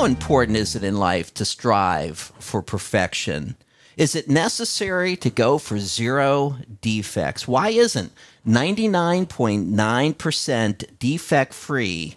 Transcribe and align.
How 0.00 0.06
important 0.06 0.56
is 0.56 0.74
it 0.74 0.82
in 0.82 0.96
life 0.96 1.34
to 1.34 1.44
strive 1.44 2.32
for 2.38 2.62
perfection? 2.62 3.56
Is 3.98 4.16
it 4.16 4.30
necessary 4.30 5.14
to 5.16 5.28
go 5.28 5.58
for 5.58 5.78
zero 5.78 6.56
defects? 6.80 7.46
Why 7.46 7.68
isn't 7.68 8.10
99.9% 8.46 10.98
defect 10.98 11.52
free 11.52 12.16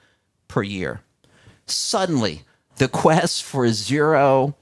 per 0.47 0.63
year. 0.63 1.01
Suddenly, 1.65 2.43
the 2.77 2.87
quest 2.87 3.43
for 3.43 3.69
zero 3.69 4.55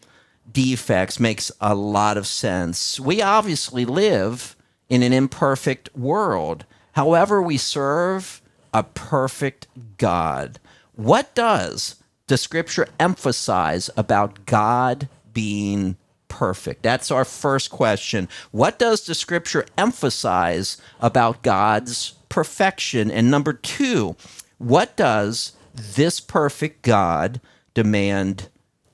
defects 0.51 1.19
makes 1.19 1.51
a 1.61 1.75
lot 1.75 2.17
of 2.17 2.27
sense. 2.27 2.99
We 2.99 3.21
obviously 3.21 3.85
live 3.85 4.55
in 4.89 5.03
an 5.03 5.13
imperfect 5.13 5.95
world. 5.95 6.65
However, 6.93 7.41
we 7.41 7.57
serve 7.57 8.41
a 8.73 8.83
perfect 8.83 9.67
God. 9.97 10.59
What 10.95 11.33
does 11.33 11.95
the 12.27 12.37
scripture 12.37 12.87
emphasize 12.99 13.89
about 13.95 14.45
God 14.45 15.07
being 15.33 15.97
perfect? 16.31 16.81
That's 16.81 17.11
our 17.11 17.25
first 17.25 17.69
question. 17.69 18.29
What 18.51 18.79
does 18.79 19.05
the 19.05 19.13
scripture 19.13 19.65
emphasize 19.77 20.77
about 21.01 21.43
God's 21.43 22.13
perfection? 22.29 23.11
And 23.11 23.29
number 23.29 23.51
two, 23.51 24.15
what 24.57 24.95
does 24.95 25.51
this 25.75 26.21
perfect 26.21 26.83
God 26.83 27.41
demand 27.73 28.47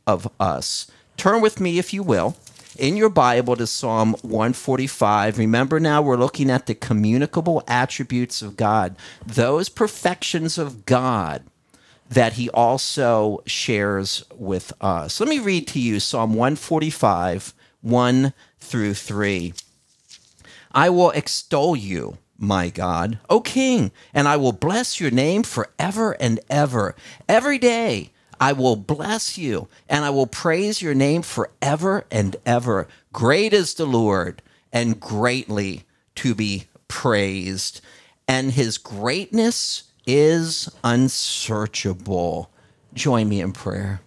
of 0.07 0.27
us? 0.39 0.89
Turn 1.15 1.39
with 1.39 1.59
me, 1.59 1.77
if 1.77 1.93
you 1.93 2.01
will, 2.01 2.35
in 2.75 2.97
your 2.97 3.09
Bible 3.09 3.55
to 3.55 3.67
Psalm 3.67 4.13
145. 4.23 5.37
Remember 5.37 5.79
now, 5.79 6.01
we're 6.01 6.17
looking 6.17 6.49
at 6.49 6.65
the 6.65 6.73
communicable 6.73 7.63
attributes 7.67 8.41
of 8.41 8.57
God, 8.57 8.95
those 9.23 9.69
perfections 9.69 10.57
of 10.57 10.87
God 10.87 11.43
that 12.09 12.33
he 12.33 12.49
also 12.49 13.41
shares 13.45 14.23
with 14.35 14.73
us. 14.81 15.19
Let 15.19 15.29
me 15.29 15.39
read 15.39 15.67
to 15.67 15.79
you 15.79 15.99
Psalm 15.99 16.33
145, 16.33 17.53
1 17.81 18.33
through 18.59 18.93
3. 18.93 19.53
I 20.71 20.89
will 20.89 21.11
extol 21.11 21.75
you, 21.75 22.17
my 22.37 22.69
God, 22.69 23.19
O 23.29 23.41
King, 23.41 23.91
and 24.13 24.27
I 24.27 24.37
will 24.37 24.51
bless 24.51 24.99
your 24.99 25.11
name 25.11 25.43
forever 25.43 26.15
and 26.19 26.39
ever. 26.49 26.95
Every 27.27 27.57
day 27.57 28.11
I 28.39 28.53
will 28.53 28.75
bless 28.75 29.37
you, 29.37 29.67
and 29.89 30.05
I 30.05 30.11
will 30.11 30.27
praise 30.27 30.81
your 30.81 30.93
name 30.93 31.23
forever 31.23 32.05
and 32.11 32.35
ever. 32.45 32.87
Great 33.11 33.53
is 33.53 33.73
the 33.73 33.87
Lord, 33.87 34.41
and 34.71 34.99
greatly 34.99 35.83
to 36.15 36.35
be 36.35 36.65
praised, 36.87 37.81
and 38.27 38.51
his 38.51 38.77
greatness 38.77 39.83
is 40.07 40.69
unsearchable. 40.83 42.49
Join 42.93 43.29
me 43.29 43.41
in 43.41 43.51
prayer. 43.51 44.01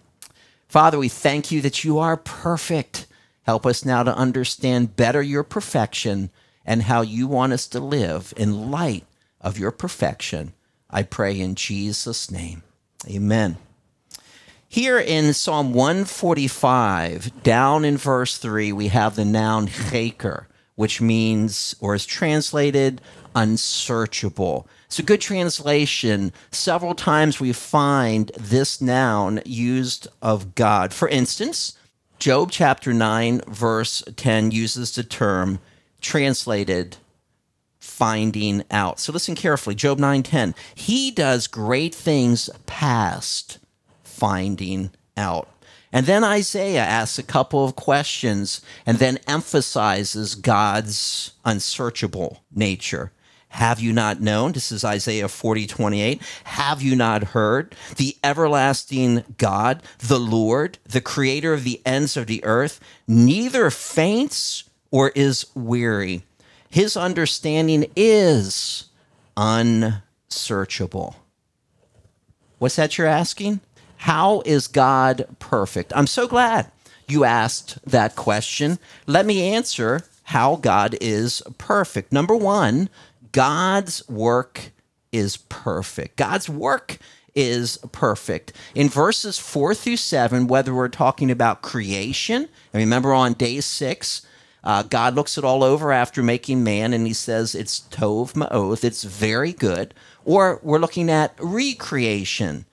Father, 0.67 0.97
we 0.97 1.07
thank 1.07 1.51
you 1.51 1.61
that 1.61 1.83
you 1.83 1.99
are 1.99 2.17
perfect. 2.17 3.07
Help 3.43 3.65
us 3.65 3.85
now 3.85 4.03
to 4.03 4.15
understand 4.15 4.95
better 4.95 5.21
your 5.21 5.43
perfection 5.43 6.29
and 6.65 6.83
how 6.83 7.01
you 7.01 7.27
want 7.27 7.53
us 7.53 7.67
to 7.67 7.79
live 7.79 8.33
in 8.35 8.71
light 8.71 9.05
of 9.39 9.57
your 9.57 9.71
perfection. 9.71 10.53
I 10.89 11.03
pray 11.03 11.39
in 11.39 11.55
Jesus' 11.55 12.29
name. 12.29 12.63
Amen. 13.07 13.57
Here 14.67 14.99
in 14.99 15.33
Psalm 15.33 15.73
145, 15.73 17.43
down 17.43 17.83
in 17.83 17.97
verse 17.97 18.37
3, 18.37 18.71
we 18.71 18.87
have 18.87 19.15
the 19.15 19.25
noun 19.25 19.67
chaker, 19.67 20.45
which 20.75 21.01
means 21.01 21.75
or 21.79 21.95
is 21.95 22.05
translated 22.05 23.01
unsearchable. 23.35 24.67
It's 24.87 24.99
a 24.99 25.03
good 25.03 25.21
translation. 25.21 26.33
Several 26.51 26.95
times 26.95 27.39
we 27.39 27.53
find 27.53 28.31
this 28.37 28.81
noun 28.81 29.41
used 29.45 30.07
of 30.21 30.55
God. 30.55 30.93
For 30.93 31.07
instance, 31.07 31.77
Job 32.19 32.51
chapter 32.51 32.93
9, 32.93 33.41
verse 33.47 34.03
10 34.15 34.51
uses 34.51 34.93
the 34.93 35.03
term 35.03 35.59
translated 36.01 36.97
finding 37.79 38.63
out. 38.69 38.99
So 38.99 39.11
listen 39.11 39.35
carefully. 39.35 39.75
Job 39.75 39.97
9:10. 39.99 40.53
He 40.75 41.09
does 41.11 41.47
great 41.47 41.95
things 41.95 42.49
past 42.65 43.57
finding 44.03 44.91
out. 45.17 45.49
And 45.93 46.05
then 46.05 46.23
Isaiah 46.23 46.83
asks 46.83 47.19
a 47.19 47.23
couple 47.23 47.65
of 47.65 47.75
questions 47.75 48.61
and 48.85 48.97
then 48.97 49.19
emphasizes 49.27 50.35
God's 50.35 51.33
unsearchable 51.43 52.43
nature. 52.53 53.11
Have 53.49 53.81
you 53.81 53.91
not 53.91 54.21
known? 54.21 54.53
This 54.53 54.71
is 54.71 54.85
Isaiah 54.85 55.27
40, 55.27 55.67
28. 55.67 56.21
Have 56.45 56.81
you 56.81 56.95
not 56.95 57.25
heard? 57.25 57.75
The 57.97 58.15
everlasting 58.23 59.25
God, 59.37 59.83
the 59.99 60.19
Lord, 60.19 60.77
the 60.85 61.01
creator 61.01 61.51
of 61.51 61.65
the 61.65 61.81
ends 61.85 62.15
of 62.15 62.27
the 62.27 62.41
earth, 62.45 62.79
neither 63.09 63.69
faints 63.69 64.63
or 64.89 65.09
is 65.09 65.45
weary. 65.53 66.23
His 66.69 66.95
understanding 66.95 67.91
is 67.97 68.85
unsearchable. 69.35 71.17
What's 72.57 72.77
that 72.77 72.97
you're 72.97 73.07
asking? 73.07 73.59
How 74.01 74.41
is 74.47 74.65
God 74.65 75.27
perfect? 75.37 75.93
I'm 75.95 76.07
so 76.07 76.27
glad 76.27 76.71
you 77.07 77.23
asked 77.23 77.77
that 77.85 78.15
question. 78.15 78.79
Let 79.05 79.27
me 79.27 79.53
answer 79.53 80.01
how 80.23 80.55
God 80.55 80.97
is 80.99 81.43
perfect. 81.59 82.11
Number 82.11 82.35
one, 82.35 82.89
God's 83.31 84.01
work 84.09 84.71
is 85.11 85.37
perfect. 85.37 86.15
God's 86.15 86.49
work 86.49 86.97
is 87.35 87.77
perfect. 87.91 88.53
In 88.73 88.89
verses 88.89 89.37
four 89.37 89.75
through 89.75 89.97
seven, 89.97 90.47
whether 90.47 90.73
we're 90.73 90.87
talking 90.87 91.29
about 91.29 91.61
creation, 91.61 92.49
and 92.73 92.79
remember 92.79 93.13
on 93.13 93.33
day 93.33 93.61
six, 93.61 94.25
uh, 94.63 94.81
God 94.81 95.13
looks 95.13 95.37
it 95.37 95.43
all 95.43 95.63
over 95.63 95.91
after 95.91 96.23
making 96.23 96.63
man 96.63 96.93
and 96.93 97.05
he 97.05 97.13
says 97.13 97.53
it's 97.53 97.81
Tov 97.91 98.35
Me'od, 98.35 98.83
it's 98.83 99.03
very 99.03 99.53
good. 99.53 99.93
Or 100.25 100.59
we're 100.63 100.79
looking 100.79 101.11
at 101.11 101.35
recreation 101.39 102.65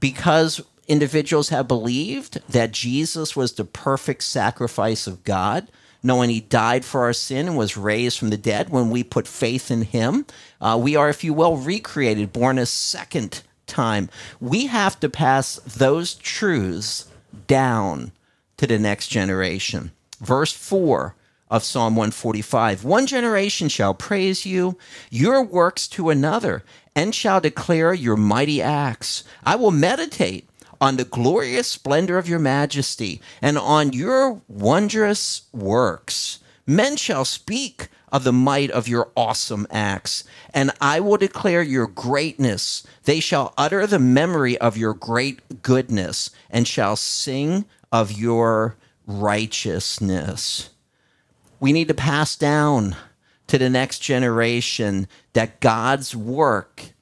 because 0.00 0.60
individuals 0.86 1.48
have 1.48 1.66
believed 1.66 2.40
that 2.48 2.72
Jesus 2.72 3.34
was 3.34 3.52
the 3.52 3.64
perfect 3.64 4.22
sacrifice 4.22 5.06
of 5.06 5.24
God 5.24 5.68
knowing 6.06 6.30
he 6.30 6.40
died 6.40 6.84
for 6.84 7.02
our 7.02 7.12
sin 7.12 7.48
and 7.48 7.56
was 7.56 7.76
raised 7.76 8.18
from 8.18 8.30
the 8.30 8.36
dead 8.36 8.70
when 8.70 8.90
we 8.90 9.02
put 9.02 9.26
faith 9.26 9.70
in 9.70 9.82
him. 9.82 10.24
Uh, 10.60 10.78
we 10.80 10.96
are, 10.96 11.08
if 11.08 11.24
you 11.24 11.34
will, 11.34 11.56
recreated, 11.56 12.32
born 12.32 12.58
a 12.58 12.66
second 12.66 13.42
time. 13.66 14.08
We 14.40 14.66
have 14.66 14.98
to 15.00 15.08
pass 15.08 15.56
those 15.56 16.14
truths 16.14 17.08
down 17.46 18.12
to 18.56 18.66
the 18.66 18.78
next 18.78 19.08
generation. 19.08 19.90
Verse 20.20 20.52
4 20.52 21.14
of 21.50 21.64
Psalm 21.64 21.94
145 21.96 22.84
One 22.84 23.06
generation 23.06 23.68
shall 23.68 23.94
praise 23.94 24.46
you, 24.46 24.78
your 25.10 25.42
works 25.44 25.86
to 25.88 26.10
another, 26.10 26.62
and 26.96 27.14
shall 27.14 27.40
declare 27.40 27.92
your 27.92 28.16
mighty 28.16 28.60
acts. 28.62 29.22
I 29.44 29.54
will 29.54 29.70
meditate 29.70 30.48
on 30.80 30.96
the 30.96 31.04
glorious 31.04 31.68
splendor 31.68 32.18
of 32.18 32.28
your 32.28 32.38
majesty 32.38 33.20
and 33.40 33.58
on 33.58 33.92
your 33.92 34.40
wondrous 34.48 35.42
works. 35.52 36.40
Men 36.66 36.96
shall 36.96 37.24
speak 37.24 37.88
of 38.10 38.24
the 38.24 38.32
might 38.32 38.70
of 38.70 38.88
your 38.88 39.10
awesome 39.16 39.66
acts, 39.70 40.24
and 40.54 40.70
I 40.80 41.00
will 41.00 41.18
declare 41.18 41.62
your 41.62 41.86
greatness. 41.86 42.86
They 43.04 43.20
shall 43.20 43.52
utter 43.58 43.86
the 43.86 43.98
memory 43.98 44.56
of 44.58 44.76
your 44.76 44.94
great 44.94 45.62
goodness 45.62 46.30
and 46.50 46.66
shall 46.66 46.96
sing 46.96 47.66
of 47.92 48.12
your 48.12 48.76
righteousness. 49.06 50.70
We 51.60 51.72
need 51.72 51.88
to 51.88 51.94
pass 51.94 52.36
down 52.36 52.96
to 53.46 53.58
the 53.58 53.70
next 53.70 54.00
generation 54.00 55.08
that 55.32 55.60
God's 55.60 56.14
work 56.16 56.92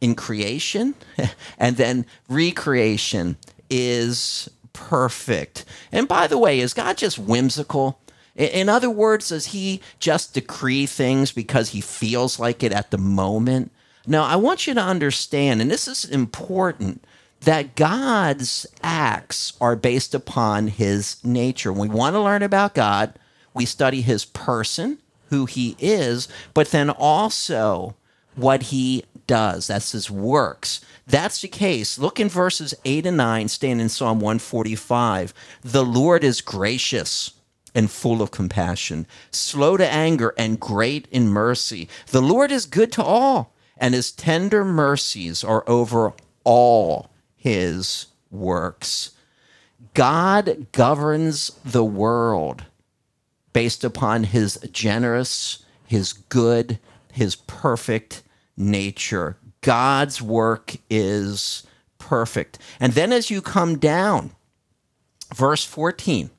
in 0.00 0.14
creation 0.14 0.94
and 1.58 1.76
then 1.76 2.06
recreation 2.28 3.36
is 3.68 4.48
perfect. 4.72 5.64
And 5.92 6.08
by 6.08 6.26
the 6.26 6.38
way, 6.38 6.60
is 6.60 6.74
God 6.74 6.96
just 6.96 7.18
whimsical? 7.18 8.00
In 8.34 8.68
other 8.68 8.90
words, 8.90 9.28
does 9.28 9.46
he 9.46 9.80
just 9.98 10.34
decree 10.34 10.86
things 10.86 11.32
because 11.32 11.70
he 11.70 11.80
feels 11.80 12.38
like 12.38 12.62
it 12.62 12.72
at 12.72 12.90
the 12.90 12.98
moment? 12.98 13.72
No, 14.06 14.22
I 14.22 14.36
want 14.36 14.66
you 14.66 14.74
to 14.74 14.80
understand, 14.80 15.60
and 15.60 15.70
this 15.70 15.86
is 15.86 16.04
important, 16.04 17.04
that 17.40 17.74
God's 17.74 18.66
acts 18.82 19.52
are 19.60 19.76
based 19.76 20.14
upon 20.14 20.68
his 20.68 21.22
nature. 21.24 21.72
When 21.72 21.88
we 21.88 21.94
want 21.94 22.14
to 22.14 22.20
learn 22.20 22.42
about 22.42 22.74
God, 22.74 23.18
we 23.54 23.64
study 23.66 24.00
his 24.00 24.24
person, 24.24 24.98
who 25.30 25.46
he 25.46 25.76
is, 25.78 26.28
but 26.54 26.70
then 26.70 26.90
also 26.90 27.96
what 28.34 28.64
he 28.64 29.04
does. 29.26 29.68
That's 29.68 29.92
his 29.92 30.10
works. 30.10 30.80
That's 31.06 31.40
the 31.40 31.48
case. 31.48 31.98
Look 31.98 32.20
in 32.20 32.28
verses 32.28 32.74
8 32.84 33.06
and 33.06 33.16
9, 33.16 33.48
staying 33.48 33.80
in 33.80 33.88
Psalm 33.88 34.20
145. 34.20 35.32
The 35.62 35.84
Lord 35.84 36.22
is 36.22 36.40
gracious 36.40 37.32
and 37.74 37.90
full 37.90 38.22
of 38.22 38.30
compassion, 38.30 39.06
slow 39.30 39.76
to 39.76 39.88
anger 39.88 40.34
and 40.36 40.58
great 40.58 41.06
in 41.10 41.28
mercy. 41.28 41.88
The 42.08 42.22
Lord 42.22 42.50
is 42.50 42.66
good 42.66 42.92
to 42.92 43.02
all, 43.02 43.54
and 43.76 43.94
his 43.94 44.10
tender 44.10 44.64
mercies 44.64 45.44
are 45.44 45.68
over 45.68 46.12
all 46.44 47.10
his 47.36 48.06
works. 48.30 49.10
God 49.94 50.66
governs 50.72 51.52
the 51.64 51.84
world 51.84 52.64
based 53.52 53.84
upon 53.84 54.24
his 54.24 54.58
generous, 54.72 55.64
his 55.86 56.12
good, 56.12 56.78
his 57.12 57.36
perfect 57.36 58.22
nature. 58.56 59.36
God's 59.60 60.22
work 60.22 60.76
is 60.88 61.66
perfect. 61.98 62.58
And 62.78 62.92
then 62.92 63.12
as 63.12 63.30
you 63.30 63.42
come 63.42 63.78
down, 63.78 64.32
verse 65.34 65.64
14, 65.64 66.30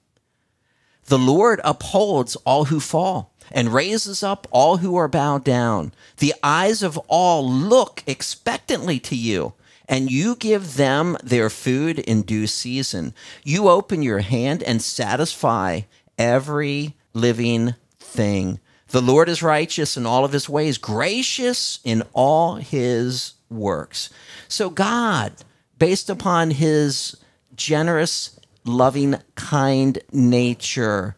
the 1.05 1.19
Lord 1.19 1.59
upholds 1.63 2.35
all 2.37 2.65
who 2.65 2.79
fall 2.79 3.33
and 3.51 3.73
raises 3.73 4.23
up 4.23 4.47
all 4.51 4.77
who 4.77 4.95
are 4.95 5.07
bowed 5.07 5.43
down. 5.43 5.93
The 6.17 6.33
eyes 6.41 6.83
of 6.83 6.97
all 7.07 7.47
look 7.49 8.03
expectantly 8.07 8.99
to 9.01 9.15
you, 9.15 9.53
and 9.89 10.09
you 10.09 10.35
give 10.35 10.75
them 10.75 11.17
their 11.21 11.49
food 11.49 11.99
in 11.99 12.21
due 12.21 12.47
season. 12.47 13.13
You 13.43 13.67
open 13.67 14.01
your 14.01 14.19
hand 14.19 14.63
and 14.63 14.81
satisfy 14.81 15.81
every 16.17 16.95
living 17.13 17.75
thing. 17.99 18.59
The 18.89 19.01
Lord 19.01 19.29
is 19.29 19.41
righteous 19.41 19.95
in 19.95 20.05
all 20.05 20.25
of 20.25 20.33
his 20.33 20.49
ways, 20.49 20.77
gracious 20.77 21.79
in 21.83 22.03
all 22.13 22.55
his 22.55 23.33
works. 23.49 24.09
So, 24.47 24.69
God, 24.69 25.33
based 25.77 26.09
upon 26.09 26.51
his 26.51 27.15
generous, 27.55 28.39
loving, 28.65 29.15
kind 29.35 29.99
nature, 30.11 31.15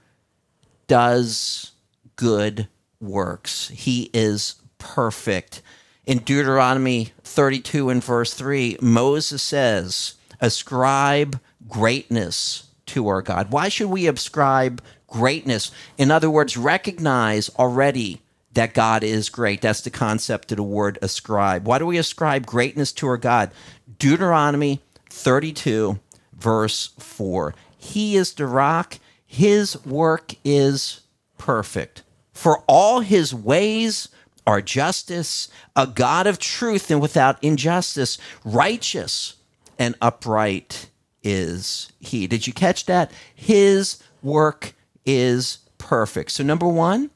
does 0.87 1.71
good 2.15 2.67
works. 2.99 3.69
He 3.69 4.09
is 4.13 4.55
perfect. 4.77 5.61
In 6.05 6.19
Deuteronomy 6.19 7.13
32 7.23 7.89
and 7.89 8.03
verse 8.03 8.33
3, 8.33 8.77
Moses 8.81 9.41
says, 9.41 10.15
Ascribe 10.39 11.39
greatness 11.67 12.67
to 12.87 13.07
our 13.07 13.21
God. 13.21 13.51
Why 13.51 13.69
should 13.69 13.89
we 13.89 14.07
ascribe 14.07 14.81
greatness. 15.13 15.71
In 15.97 16.09
other 16.09 16.29
words, 16.29 16.57
recognize 16.57 17.49
already 17.59 18.21
that 18.53 18.73
God 18.73 19.03
is 19.03 19.29
great. 19.29 19.61
That's 19.61 19.81
the 19.81 19.91
concept 19.91 20.51
of 20.51 20.57
the 20.57 20.63
word 20.63 20.97
ascribe. 21.01 21.67
Why 21.67 21.77
do 21.77 21.85
we 21.85 21.97
ascribe 21.97 22.47
greatness 22.47 22.91
to 22.93 23.07
our 23.07 23.17
God? 23.17 23.51
Deuteronomy 23.99 24.81
32, 25.11 25.99
verse 26.35 26.93
4. 26.97 27.53
He 27.77 28.15
is 28.15 28.33
the 28.33 28.47
rock, 28.47 28.97
his 29.25 29.83
work 29.85 30.33
is 30.43 31.01
perfect. 31.37 32.01
For 32.31 32.63
all 32.67 33.01
his 33.01 33.35
ways 33.35 34.09
are 34.47 34.61
justice, 34.61 35.47
a 35.75 35.85
God 35.85 36.25
of 36.25 36.39
truth 36.39 36.89
and 36.89 36.99
without 36.99 37.43
injustice, 37.43 38.17
righteous 38.43 39.35
and 39.77 39.95
upright 40.01 40.89
is 41.23 41.91
he. 41.99 42.25
Did 42.25 42.47
you 42.47 42.53
catch 42.53 42.87
that? 42.87 43.11
His 43.35 44.01
work 44.23 44.73
is 45.05 45.59
perfect. 45.77 46.31
So, 46.31 46.43
number 46.43 46.67
one, 46.67 47.11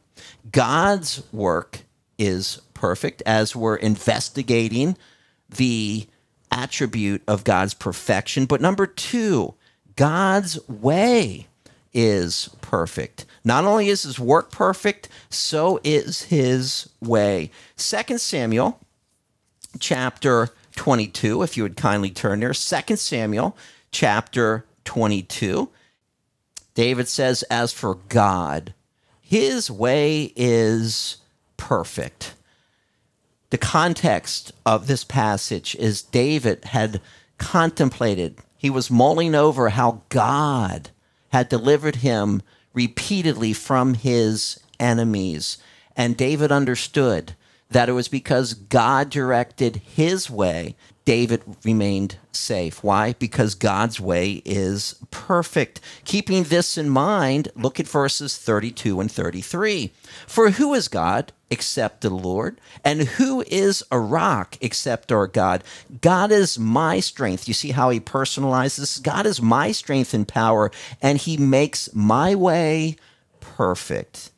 God's 0.51 1.23
work 1.31 1.81
is 2.17 2.61
perfect 2.73 3.23
as 3.25 3.55
we're 3.55 3.75
investigating 3.75 4.97
the 5.49 6.07
attribute 6.51 7.21
of 7.27 7.43
God's 7.43 7.73
perfection. 7.73 8.45
But 8.45 8.61
number 8.61 8.87
two, 8.87 9.55
God's 9.95 10.59
way 10.67 11.47
is 11.93 12.49
perfect. 12.61 13.25
Not 13.43 13.65
only 13.65 13.89
is 13.89 14.03
his 14.03 14.19
work 14.19 14.51
perfect, 14.51 15.09
so 15.29 15.79
is 15.83 16.23
his 16.23 16.89
way. 17.01 17.51
Second 17.75 18.19
Samuel 18.19 18.79
chapter 19.79 20.49
22, 20.75 21.41
if 21.43 21.57
you 21.57 21.63
would 21.63 21.77
kindly 21.77 22.11
turn 22.11 22.39
there. 22.39 22.53
Second 22.53 22.97
Samuel 22.97 23.57
chapter 23.91 24.65
22. 24.85 25.69
David 26.77 27.07
says, 27.07 27.41
As 27.49 27.73
for 27.73 27.95
God, 28.07 28.75
his 29.19 29.71
way 29.71 30.31
is 30.35 31.17
perfect. 31.57 32.35
The 33.49 33.57
context 33.57 34.51
of 34.63 34.85
this 34.85 35.03
passage 35.03 35.75
is 35.79 36.03
David 36.03 36.65
had 36.65 37.01
contemplated, 37.39 38.37
he 38.55 38.69
was 38.69 38.91
mulling 38.91 39.33
over 39.33 39.69
how 39.69 40.03
God 40.09 40.91
had 41.29 41.49
delivered 41.49 41.95
him 41.97 42.43
repeatedly 42.75 43.53
from 43.53 43.95
his 43.95 44.59
enemies. 44.79 45.57
And 45.95 46.15
David 46.15 46.51
understood 46.51 47.35
that 47.71 47.89
it 47.89 47.93
was 47.93 48.07
because 48.07 48.53
God 48.53 49.09
directed 49.09 49.77
his 49.77 50.29
way 50.29 50.75
David 51.07 51.41
remained 51.63 52.17
safe. 52.33 52.83
Why? 52.83 53.13
Because 53.13 53.55
God's 53.55 53.97
way 53.97 54.41
is 54.43 54.95
perfect. 55.09 55.79
Keeping 56.03 56.43
this 56.43 56.77
in 56.77 56.89
mind, 56.89 57.47
look 57.55 57.79
at 57.79 57.87
verses 57.87 58.35
32 58.37 58.99
and 58.99 59.09
33. 59.09 59.93
For 60.27 60.49
who 60.49 60.73
is 60.73 60.89
God 60.89 61.31
except 61.49 62.01
the 62.01 62.09
Lord? 62.09 62.59
And 62.83 63.03
who 63.03 63.41
is 63.47 63.85
a 63.89 63.97
rock 63.97 64.57
except 64.59 65.09
our 65.09 65.27
God? 65.27 65.63
God 66.01 66.29
is 66.29 66.59
my 66.59 66.99
strength. 66.99 67.47
You 67.47 67.53
see 67.53 67.71
how 67.71 67.89
he 67.89 68.01
personalizes? 68.01 69.01
God 69.01 69.25
is 69.25 69.41
my 69.41 69.71
strength 69.71 70.13
and 70.13 70.27
power, 70.27 70.71
and 71.01 71.19
he 71.19 71.37
makes 71.37 71.87
my 71.93 72.35
way 72.35 72.97
perfect. 73.39 74.31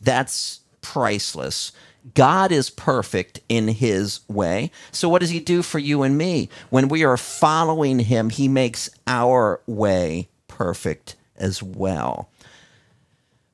That's 0.00 0.60
priceless. 0.82 1.72
God 2.14 2.50
is 2.50 2.70
perfect 2.70 3.40
in 3.48 3.68
his 3.68 4.20
way. 4.28 4.70
So, 4.90 5.08
what 5.08 5.20
does 5.20 5.30
he 5.30 5.40
do 5.40 5.62
for 5.62 5.78
you 5.78 6.02
and 6.02 6.18
me? 6.18 6.48
When 6.70 6.88
we 6.88 7.04
are 7.04 7.16
following 7.16 8.00
him, 8.00 8.30
he 8.30 8.48
makes 8.48 8.90
our 9.06 9.60
way 9.66 10.28
perfect 10.48 11.16
as 11.36 11.62
well. 11.62 12.28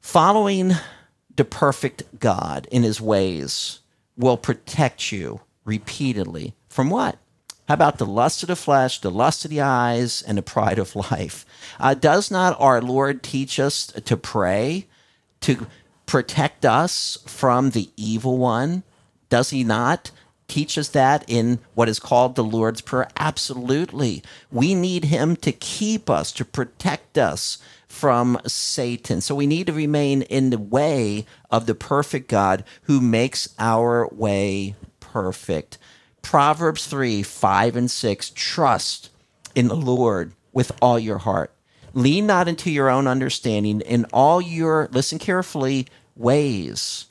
Following 0.00 0.72
the 1.36 1.44
perfect 1.44 2.02
God 2.18 2.66
in 2.70 2.82
his 2.82 3.00
ways 3.00 3.80
will 4.16 4.36
protect 4.36 5.12
you 5.12 5.40
repeatedly 5.64 6.54
from 6.68 6.90
what? 6.90 7.18
How 7.68 7.74
about 7.74 7.98
the 7.98 8.06
lust 8.06 8.42
of 8.42 8.46
the 8.46 8.56
flesh, 8.56 8.98
the 9.00 9.10
lust 9.10 9.44
of 9.44 9.50
the 9.50 9.60
eyes, 9.60 10.22
and 10.22 10.38
the 10.38 10.42
pride 10.42 10.78
of 10.78 10.96
life? 11.12 11.44
Uh, 11.78 11.92
does 11.92 12.30
not 12.30 12.58
our 12.58 12.80
Lord 12.80 13.22
teach 13.22 13.60
us 13.60 13.86
to 13.88 14.16
pray, 14.16 14.86
to 15.42 15.66
protect 16.08 16.64
us 16.64 17.18
from 17.26 17.70
the 17.70 17.90
evil 17.96 18.38
one? 18.38 18.82
Does 19.28 19.50
he 19.50 19.62
not? 19.62 20.10
teach 20.48 20.78
us 20.78 20.88
that 20.88 21.22
in 21.28 21.58
what 21.74 21.88
is 21.88 22.00
called 22.00 22.34
the 22.34 22.42
Lord's 22.42 22.80
Prayer? 22.80 23.08
Absolutely. 23.18 24.22
We 24.50 24.74
need 24.74 25.04
him 25.04 25.36
to 25.36 25.52
keep 25.52 26.10
us, 26.10 26.32
to 26.32 26.44
protect 26.44 27.18
us 27.18 27.58
from 27.86 28.40
Satan. 28.46 29.20
So 29.20 29.34
we 29.34 29.46
need 29.46 29.66
to 29.66 29.72
remain 29.72 30.22
in 30.22 30.50
the 30.50 30.58
way 30.58 31.26
of 31.50 31.66
the 31.66 31.74
perfect 31.74 32.28
God 32.28 32.64
who 32.84 33.00
makes 33.00 33.54
our 33.58 34.08
way 34.08 34.74
perfect. 35.00 35.78
Proverbs 36.22 36.86
3 36.86 37.22
5 37.22 37.76
and 37.76 37.90
6 37.90 38.32
Trust 38.34 39.10
in 39.54 39.68
the 39.68 39.76
Lord 39.76 40.32
with 40.52 40.72
all 40.82 40.98
your 40.98 41.18
heart. 41.18 41.52
Lean 41.94 42.26
not 42.26 42.48
into 42.48 42.70
your 42.70 42.90
own 42.90 43.06
understanding. 43.06 43.80
In 43.80 44.04
all 44.12 44.40
your, 44.40 44.88
listen 44.92 45.18
carefully, 45.18 45.86
ways, 46.18 47.06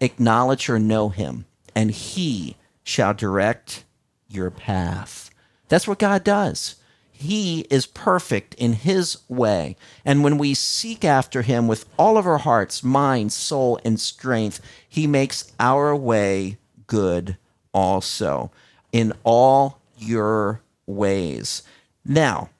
acknowledge 0.00 0.68
or 0.68 0.78
know 0.78 1.08
him, 1.08 1.46
and 1.74 1.90
he 1.90 2.56
shall 2.84 3.14
direct 3.14 3.84
your 4.28 4.50
path. 4.50 5.30
That's 5.68 5.88
what 5.88 5.98
God 5.98 6.24
does. 6.24 6.76
He 7.22 7.60
is 7.70 7.86
perfect 7.86 8.54
in 8.54 8.72
His 8.72 9.18
way. 9.28 9.76
And 10.04 10.24
when 10.24 10.38
we 10.38 10.54
seek 10.54 11.04
after 11.04 11.42
Him 11.42 11.68
with 11.68 11.86
all 11.96 12.18
of 12.18 12.26
our 12.26 12.38
hearts, 12.38 12.82
mind, 12.82 13.32
soul, 13.32 13.78
and 13.84 14.00
strength, 14.00 14.60
He 14.88 15.06
makes 15.06 15.52
our 15.60 15.94
way 15.94 16.58
good 16.88 17.36
also 17.72 18.50
in 18.90 19.12
all 19.22 19.80
your 19.96 20.62
ways. 20.84 21.62
Now, 22.04 22.50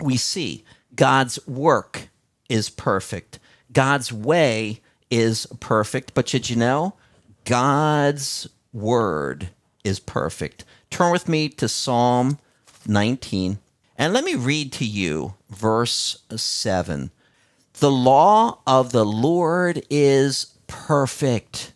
we 0.00 0.16
see 0.16 0.64
God's 0.94 1.38
work 1.46 2.08
is 2.48 2.70
perfect, 2.70 3.38
God's 3.70 4.10
way 4.10 4.80
is 5.10 5.46
perfect. 5.60 6.14
But 6.14 6.26
did 6.26 6.50
you 6.50 6.56
know, 6.56 6.94
God's 7.44 8.48
word 8.72 9.50
is 9.84 10.00
perfect. 10.00 10.64
Turn 10.90 11.12
with 11.12 11.28
me 11.28 11.48
to 11.50 11.68
Psalm 11.68 12.38
19, 12.86 13.58
and 13.96 14.12
let 14.12 14.24
me 14.24 14.34
read 14.34 14.72
to 14.74 14.84
you 14.84 15.34
verse 15.50 16.22
7. 16.34 17.10
The 17.74 17.90
law 17.90 18.60
of 18.66 18.92
the 18.92 19.04
Lord 19.04 19.84
is 19.88 20.54
perfect, 20.66 21.72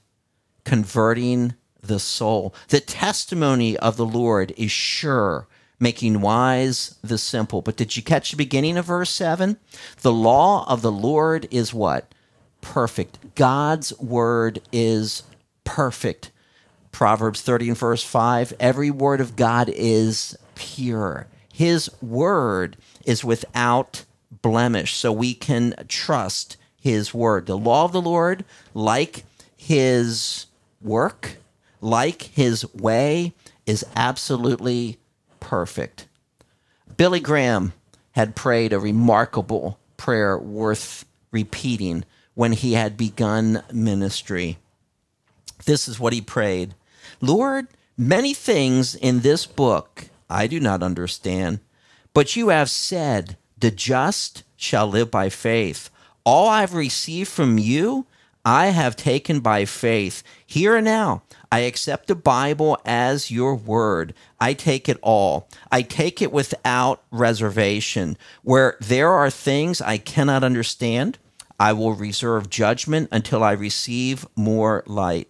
converting 0.65 1.55
the 1.81 1.99
soul. 1.99 2.55
The 2.69 2.81
testimony 2.81 3.77
of 3.77 3.97
the 3.97 4.07
Lord 4.07 4.53
is 4.57 4.71
sure, 4.71 5.47
making 5.79 6.21
wise 6.21 6.97
the 7.03 7.19
simple. 7.19 7.63
But 7.63 7.77
did 7.77 7.97
you 7.97 8.03
catch 8.03 8.31
the 8.31 8.37
beginning 8.37 8.77
of 8.77 8.87
verse 8.87 9.11
7? 9.11 9.59
The 10.01 10.13
law 10.13 10.65
of 10.69 10.83
the 10.83 10.93
Lord 10.93 11.47
is 11.51 11.75
what? 11.75 12.12
Perfect. 12.63 13.35
God's 13.35 13.93
word 13.99 14.63
is 14.73 15.25
perfect. 15.65 16.31
Proverbs 16.91 17.43
30 17.43 17.69
and 17.69 17.79
verse 17.79 18.03
5 18.03 18.55
every 18.59 18.91
word 18.91 19.21
of 19.21 19.37
God 19.37 19.69
is 19.69 20.37
pure. 20.55 21.27
His 21.53 21.91
word 22.01 22.79
is 23.05 23.23
without 23.23 24.05
blemish, 24.41 24.95
so 24.95 25.13
we 25.13 25.35
can 25.35 25.75
trust 25.89 26.57
his 26.81 27.13
word. 27.13 27.47
The 27.47 27.59
law 27.59 27.85
of 27.85 27.93
the 27.93 28.01
Lord, 28.01 28.45
like 28.73 29.25
his 29.57 30.47
work, 30.81 31.37
like 31.81 32.23
his 32.23 32.73
way, 32.75 33.35
is 33.67 33.85
absolutely 33.95 34.99
perfect. 35.41 36.07
Billy 36.97 37.21
Graham 37.21 37.73
had 38.13 38.37
prayed 38.37 38.73
a 38.73 38.81
remarkable 38.81 39.79
prayer 39.97 40.39
worth 40.39 41.05
repeating 41.31 42.05
when 42.35 42.53
he 42.53 42.75
had 42.75 42.97
begun 42.97 43.63
ministry. 43.73 44.59
This 45.65 45.89
is 45.89 46.01
what 46.01 46.13
he 46.13 46.21
prayed 46.21 46.75
Lord, 47.21 47.69
many 47.97 48.35
things 48.35 48.95
in 48.95 49.21
this 49.21 49.47
book 49.47 50.07
I 50.29 50.47
do 50.47 50.61
not 50.61 50.83
understand, 50.83 51.61
but 52.15 52.37
you 52.37 52.49
have 52.49 52.71
said, 52.71 53.37
The 53.59 53.71
just 53.71 54.45
shall 54.57 54.87
live 54.87 55.11
by 55.11 55.29
faith. 55.29 55.91
All 56.25 56.49
I've 56.49 56.75
received 56.75 57.31
from 57.31 57.59
you, 57.59 58.07
I 58.45 58.67
have 58.67 58.97
taken 58.97 59.41
by 59.41 59.65
faith. 59.65 60.23
Here 60.47 60.77
and 60.77 60.85
now, 60.85 61.23
I 61.51 61.61
accept 61.61 62.09
the 62.09 62.15
Bible 62.15 62.79
as 62.85 63.31
your 63.31 63.55
word. 63.55 64.15
I 64.41 64.55
take 64.55 64.89
it 64.89 64.99
all. 65.03 65.49
I 65.71 65.83
take 65.83 66.23
it 66.23 66.33
without 66.33 67.03
reservation. 67.11 68.17
Where 68.43 68.77
there 68.81 69.11
are 69.11 69.31
things 69.31 69.81
I 69.81 69.99
cannot 69.99 70.43
understand, 70.43 71.19
I 71.59 71.73
will 71.73 71.95
reserve 71.95 72.51
judgment 72.51 73.09
until 73.13 73.43
I 73.43 73.53
receive 73.53 74.27
more 74.37 74.83
light. 74.87 75.29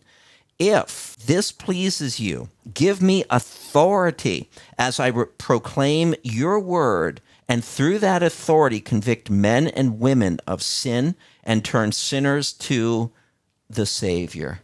If 0.59 1.17
this 1.17 1.51
pleases 1.51 2.21
you, 2.21 2.49
give 2.73 3.03
me 3.03 3.25
authority 3.31 4.49
as 4.79 5.01
I 5.01 5.09
re- 5.09 5.27
proclaim 5.39 6.15
your 6.23 6.61
word, 6.61 7.21
and 7.49 7.65
through 7.65 7.99
that 8.01 8.23
authority 8.23 8.81
convict 8.81 9.29
men 9.29 9.67
and 9.69 9.99
women 9.99 10.39
of 10.47 10.63
sin 10.63 11.17
and 11.43 11.65
turn 11.65 11.93
sinners 11.93 12.53
to 12.53 13.11
the 13.69 13.87
Savior. 13.87 14.61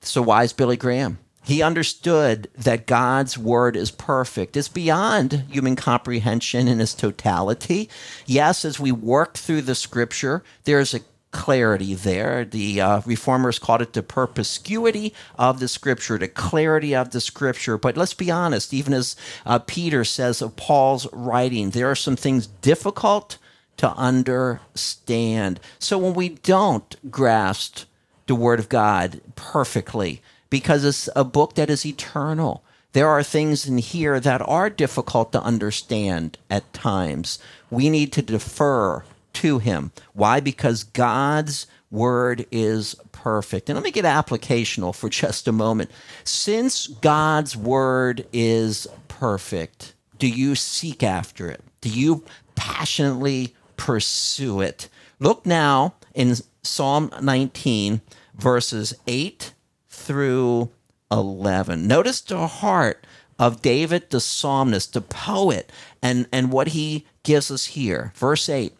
So, 0.00 0.20
why 0.22 0.42
is 0.42 0.52
Billy 0.52 0.76
Graham? 0.76 1.18
He 1.44 1.62
understood 1.62 2.48
that 2.56 2.86
God's 2.86 3.36
word 3.36 3.76
is 3.76 3.90
perfect. 3.90 4.56
It's 4.56 4.68
beyond 4.68 5.44
human 5.50 5.74
comprehension 5.74 6.68
in 6.68 6.80
its 6.80 6.94
totality. 6.94 7.90
Yes, 8.26 8.64
as 8.64 8.78
we 8.78 8.92
work 8.92 9.34
through 9.34 9.62
the 9.62 9.74
scripture, 9.74 10.44
there's 10.64 10.94
a 10.94 11.00
clarity 11.32 11.94
there. 11.94 12.44
The 12.44 12.80
uh, 12.80 13.00
reformers 13.04 13.58
called 13.58 13.82
it 13.82 13.94
the 13.94 14.02
perspicuity 14.02 15.12
of 15.36 15.58
the 15.58 15.66
scripture, 15.66 16.16
the 16.18 16.28
clarity 16.28 16.94
of 16.94 17.10
the 17.10 17.20
scripture. 17.20 17.76
But 17.76 17.96
let's 17.96 18.14
be 18.14 18.30
honest, 18.30 18.72
even 18.72 18.92
as 18.92 19.16
uh, 19.44 19.58
Peter 19.58 20.04
says 20.04 20.42
of 20.42 20.54
Paul's 20.56 21.12
writing, 21.12 21.70
there 21.70 21.90
are 21.90 21.96
some 21.96 22.16
things 22.16 22.46
difficult 22.46 23.38
to 23.78 23.90
understand. 23.94 25.58
So 25.78 25.98
when 25.98 26.14
we 26.14 26.28
don't 26.28 27.10
grasp 27.10 27.86
the 28.26 28.34
Word 28.34 28.60
of 28.60 28.68
God 28.68 29.20
perfectly, 29.34 30.22
because 30.52 30.84
it's 30.84 31.08
a 31.16 31.24
book 31.24 31.54
that 31.54 31.70
is 31.70 31.86
eternal, 31.86 32.62
there 32.92 33.08
are 33.08 33.22
things 33.22 33.66
in 33.66 33.78
here 33.78 34.20
that 34.20 34.42
are 34.42 34.68
difficult 34.68 35.32
to 35.32 35.42
understand 35.42 36.36
at 36.50 36.70
times. 36.74 37.38
We 37.70 37.88
need 37.88 38.12
to 38.12 38.20
defer 38.20 39.02
to 39.32 39.60
him. 39.60 39.92
Why? 40.12 40.40
Because 40.40 40.84
God's 40.84 41.66
word 41.90 42.44
is 42.52 42.94
perfect. 43.12 43.70
And 43.70 43.78
let 43.78 43.82
me 43.82 43.90
get 43.90 44.04
applicational 44.04 44.94
for 44.94 45.08
just 45.22 45.48
a 45.48 45.52
moment. 45.52 45.90
Since 46.22 46.86
God's 46.86 47.56
word 47.56 48.26
is 48.30 48.86
perfect, 49.08 49.94
do 50.18 50.28
you 50.28 50.54
seek 50.54 51.02
after 51.02 51.48
it? 51.48 51.62
Do 51.80 51.88
you 51.88 52.24
passionately 52.56 53.54
pursue 53.78 54.60
it? 54.60 54.90
Look 55.18 55.46
now 55.46 55.94
in 56.12 56.34
Psalm 56.62 57.10
19, 57.22 58.02
verses 58.34 58.94
8 59.06 59.51
through 60.02 60.70
11. 61.10 61.86
Notice 61.86 62.20
the 62.20 62.46
heart 62.46 63.06
of 63.38 63.62
David 63.62 64.10
the 64.10 64.20
psalmist, 64.20 64.92
the 64.92 65.00
poet, 65.00 65.70
and, 66.02 66.26
and 66.32 66.52
what 66.52 66.68
he 66.68 67.06
gives 67.22 67.50
us 67.50 67.66
here. 67.66 68.12
Verse 68.14 68.48
8 68.48 68.74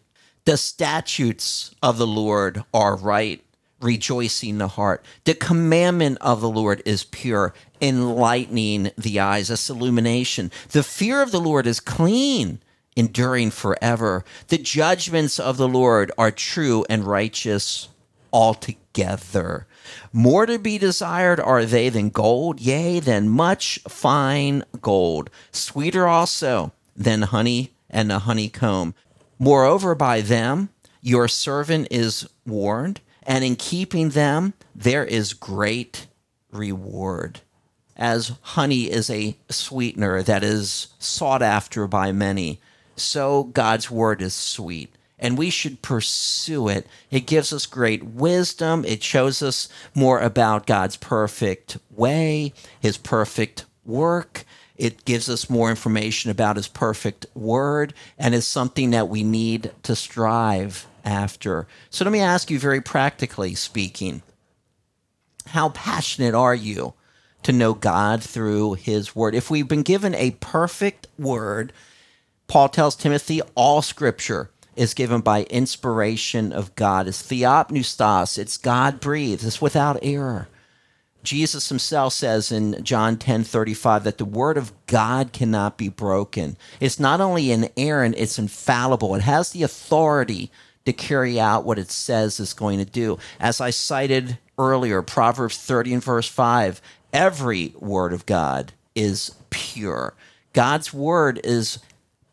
the 0.45 0.57
statutes 0.57 1.73
of 1.81 1.97
the 1.97 2.07
Lord 2.07 2.63
are 2.73 2.97
right, 2.97 3.41
rejoicing 3.79 4.57
the 4.57 4.67
heart. 4.67 5.05
The 5.23 5.35
commandment 5.35 6.17
of 6.19 6.41
the 6.41 6.49
Lord 6.49 6.81
is 6.85 7.05
pure, 7.05 7.53
enlightening 7.81 8.91
the 8.97 9.21
eyes. 9.21 9.47
That's 9.47 9.69
illumination. 9.69 10.51
The 10.69 10.83
fear 10.83 11.21
of 11.21 11.31
the 11.31 11.39
Lord 11.39 11.65
is 11.65 11.79
clean, 11.79 12.59
enduring 12.97 13.51
forever. 13.51 14.25
The 14.49 14.57
judgments 14.57 15.39
of 15.39 15.55
the 15.55 15.69
Lord 15.69 16.11
are 16.17 16.31
true 16.31 16.85
and 16.89 17.05
righteous 17.05 17.87
altogether. 18.33 19.65
More 20.11 20.45
to 20.45 20.59
be 20.59 20.77
desired 20.77 21.39
are 21.39 21.65
they 21.65 21.89
than 21.89 22.09
gold, 22.09 22.59
yea, 22.59 22.99
than 22.99 23.29
much 23.29 23.79
fine 23.87 24.63
gold. 24.81 25.29
Sweeter 25.51 26.07
also 26.07 26.71
than 26.95 27.23
honey 27.23 27.71
and 27.89 28.09
the 28.09 28.19
honeycomb. 28.19 28.95
Moreover, 29.39 29.95
by 29.95 30.21
them 30.21 30.69
your 31.01 31.27
servant 31.27 31.87
is 31.91 32.27
warned, 32.45 33.01
and 33.23 33.43
in 33.43 33.55
keeping 33.55 34.09
them 34.09 34.53
there 34.75 35.05
is 35.05 35.33
great 35.33 36.07
reward. 36.51 37.41
As 37.95 38.33
honey 38.41 38.89
is 38.89 39.09
a 39.09 39.35
sweetener 39.49 40.23
that 40.23 40.43
is 40.43 40.87
sought 40.97 41.41
after 41.41 41.87
by 41.87 42.11
many, 42.11 42.59
so 42.95 43.43
God's 43.43 43.91
word 43.91 44.21
is 44.21 44.33
sweet 44.33 44.93
and 45.19 45.37
we 45.37 45.49
should 45.49 45.81
pursue 45.81 46.67
it. 46.67 46.87
It 47.11 47.27
gives 47.27 47.53
us 47.53 47.65
great 47.65 48.03
wisdom. 48.03 48.83
It 48.85 49.03
shows 49.03 49.41
us 49.41 49.69
more 49.95 50.19
about 50.19 50.67
God's 50.67 50.97
perfect 50.97 51.77
way, 51.91 52.53
his 52.79 52.97
perfect 52.97 53.65
work, 53.85 54.45
it 54.75 55.05
gives 55.05 55.29
us 55.29 55.49
more 55.49 55.69
information 55.69 56.31
about 56.31 56.55
his 56.55 56.67
perfect 56.67 57.25
word 57.35 57.93
and 58.17 58.33
is 58.33 58.47
something 58.47 58.89
that 58.91 59.07
we 59.07 59.23
need 59.23 59.71
to 59.83 59.95
strive 59.95 60.87
after. 61.05 61.67
So 61.89 62.03
let 62.05 62.11
me 62.11 62.21
ask 62.21 62.49
you 62.49 62.59
very 62.59 62.81
practically 62.81 63.55
speaking, 63.55 64.23
how 65.47 65.69
passionate 65.69 66.33
are 66.33 66.55
you 66.55 66.93
to 67.43 67.51
know 67.51 67.73
God 67.73 68.23
through 68.23 68.73
his 68.73 69.15
word? 69.15 69.35
If 69.35 69.51
we've 69.51 69.67
been 69.67 69.83
given 69.83 70.15
a 70.15 70.31
perfect 70.31 71.07
word, 71.19 71.71
Paul 72.47 72.69
tells 72.69 72.95
Timothy 72.95 73.41
all 73.55 73.81
scripture 73.81 74.49
is 74.75 74.93
given 74.93 75.21
by 75.21 75.43
inspiration 75.43 76.51
of 76.51 76.75
God. 76.75 77.07
It's 77.07 77.21
theopneustos, 77.21 78.37
it's 78.37 78.57
God 78.57 78.99
breathed, 78.99 79.43
it's 79.43 79.61
without 79.61 79.99
error. 80.01 80.47
Jesus 81.23 81.69
himself 81.69 82.13
says 82.13 82.51
in 82.51 82.83
John 82.83 83.17
10 83.17 83.45
35 83.45 84.03
that 84.03 84.17
the 84.17 84.25
word 84.25 84.57
of 84.57 84.73
God 84.87 85.31
cannot 85.31 85.77
be 85.77 85.87
broken. 85.87 86.57
It's 86.79 86.99
not 86.99 87.21
only 87.21 87.51
inerrant, 87.51 88.15
it's 88.17 88.37
infallible. 88.37 89.15
It 89.15 89.21
has 89.21 89.51
the 89.51 89.63
authority 89.63 90.51
to 90.85 90.91
carry 90.91 91.39
out 91.39 91.63
what 91.63 91.79
it 91.79 91.89
says 91.89 92.39
it's 92.39 92.53
going 92.53 92.79
to 92.79 92.85
do. 92.85 93.17
As 93.39 93.61
I 93.61 93.69
cited 93.69 94.37
earlier, 94.57 95.01
Proverbs 95.01 95.57
30 95.57 95.93
and 95.93 96.03
verse 96.03 96.27
5 96.27 96.81
every 97.13 97.73
word 97.79 98.11
of 98.11 98.25
God 98.25 98.73
is 98.95 99.35
pure. 99.49 100.15
God's 100.51 100.93
word 100.93 101.39
is 101.43 101.79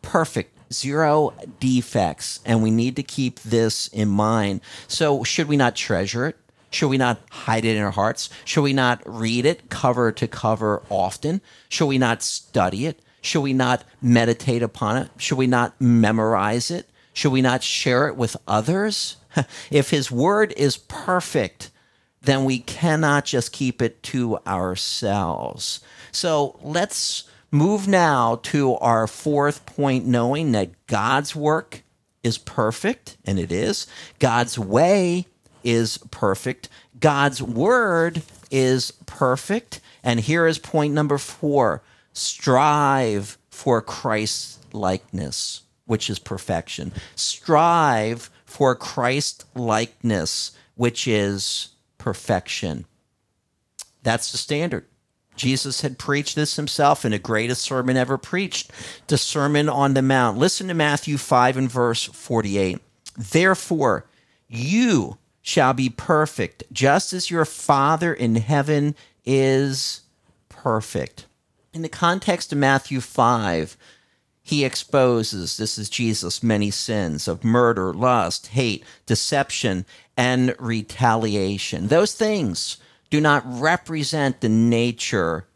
perfect, 0.03 0.57
zero 0.73 1.33
defects, 1.59 2.41
and 2.45 2.63
we 2.63 2.71
need 2.71 2.97
to 2.97 3.03
keep 3.03 3.41
this 3.41 3.89
in 3.89 4.09
mind. 4.09 4.61
So, 4.89 5.25
should 5.25 5.49
we 5.49 5.57
not 5.57 5.77
treasure 5.77 6.27
it? 6.27 6.37
Should 6.71 6.89
we 6.89 6.99
not 6.99 7.21
hide 7.31 7.65
it 7.65 7.77
in 7.77 7.83
our 7.83 7.91
hearts? 7.91 8.31
Should 8.45 8.63
we 8.63 8.73
not 8.73 9.03
read 9.05 9.45
it 9.45 9.71
cover 9.71 10.13
to 10.13 10.29
cover 10.29 10.83
often? 10.89 11.41
Should 11.69 11.87
we 11.87 11.99
not 11.99 12.23
study 12.23 12.87
it? 12.87 13.01
Should 13.23 13.41
we 13.41 13.53
not 13.53 13.85
meditate 14.01 14.63
upon 14.63 14.97
it? 14.97 15.11
Should 15.17 15.39
we 15.39 15.49
not 15.49 15.81
memorize 15.81 16.71
it? 16.71 16.89
Should 17.13 17.33
we 17.33 17.43
not 17.43 17.63
share 17.63 18.07
it 18.07 18.17
with 18.17 18.37
others? 18.47 19.17
if 19.71 19.91
His 19.91 20.11
Word 20.11 20.55
is 20.57 20.77
perfect, 20.77 21.71
then 22.23 22.45
we 22.45 22.61
cannot 22.61 23.25
just 23.25 23.53
keep 23.53 23.83
it 23.83 24.03
to 24.05 24.39
ourselves. 24.47 25.81
So 26.13 26.59
let's 26.63 27.25
move 27.51 27.89
now 27.89 28.41
to 28.45 28.75
our 28.77 29.07
fourth 29.07 29.67
point, 29.67 30.07
knowing 30.07 30.53
that 30.53 30.87
God's 30.87 31.35
work 31.35 31.83
is 32.23 32.39
perfect, 32.39 33.17
and 33.25 33.39
it 33.39 33.51
is. 33.51 33.87
God's 34.19 34.59
way 34.59 35.27
is 35.65 35.99
perfect. 36.11 36.69
God's 36.99 37.43
word 37.43 38.23
is 38.51 38.93
perfect. 39.07 39.81
And 40.03 40.21
here 40.21 40.47
is 40.47 40.59
point 40.59 40.95
number 40.95 41.19
four 41.19 41.83
strive 42.13 43.39
for 43.51 43.81
Christ's 43.81 44.59
likeness, 44.73 45.63
which 45.87 46.11
is 46.11 46.19
perfection. 46.19 46.93
Strive 47.15 48.31
for 48.45 48.75
Christ 48.75 49.45
likeness, 49.55 50.53
which 50.75 51.07
is 51.07 51.69
perfection. 51.99 52.87
That's 54.03 54.33
the 54.33 54.39
standard. 54.39 54.87
Jesus 55.41 55.81
had 55.81 55.99
preached 55.99 56.37
this 56.37 56.57
himself 56.57 57.03
in 57.03 57.13
the 57.13 57.19
greatest 57.19 57.63
sermon 57.63 57.97
ever 57.97 58.19
preached, 58.19 58.71
the 59.07 59.17
Sermon 59.17 59.71
on 59.71 59.95
the 59.95 60.03
Mount. 60.03 60.37
Listen 60.37 60.69
to 60.69 60.75
Matthew 60.75 61.17
5 61.17 61.57
and 61.57 61.71
verse 61.71 62.05
48. 62.05 62.79
Therefore, 63.17 64.05
you 64.49 65.17
shall 65.41 65.73
be 65.73 65.89
perfect, 65.89 66.65
just 66.71 67.15
as 67.15 67.31
your 67.31 67.47
Father 67.47 68.13
in 68.13 68.37
heaven 68.37 68.95
is 69.25 70.03
perfect. 70.51 71.25
In 71.73 71.81
the 71.81 71.89
context 71.89 72.53
of 72.53 72.59
Matthew 72.59 73.01
5, 73.01 73.79
he 74.43 74.63
exposes 74.63 75.57
this 75.57 75.79
is 75.79 75.89
Jesus' 75.89 76.43
many 76.43 76.71
sins 76.71 77.27
of 77.27 77.45
murder, 77.45 77.95
lust, 77.95 78.49
hate, 78.49 78.85
deception, 79.07 79.87
and 80.19 80.55
retaliation. 80.59 81.89
Those 81.89 82.13
things 82.13 82.77
do 83.11 83.21
not 83.21 83.43
represent 83.47 84.41
the 84.41 84.49
nature 84.49 85.47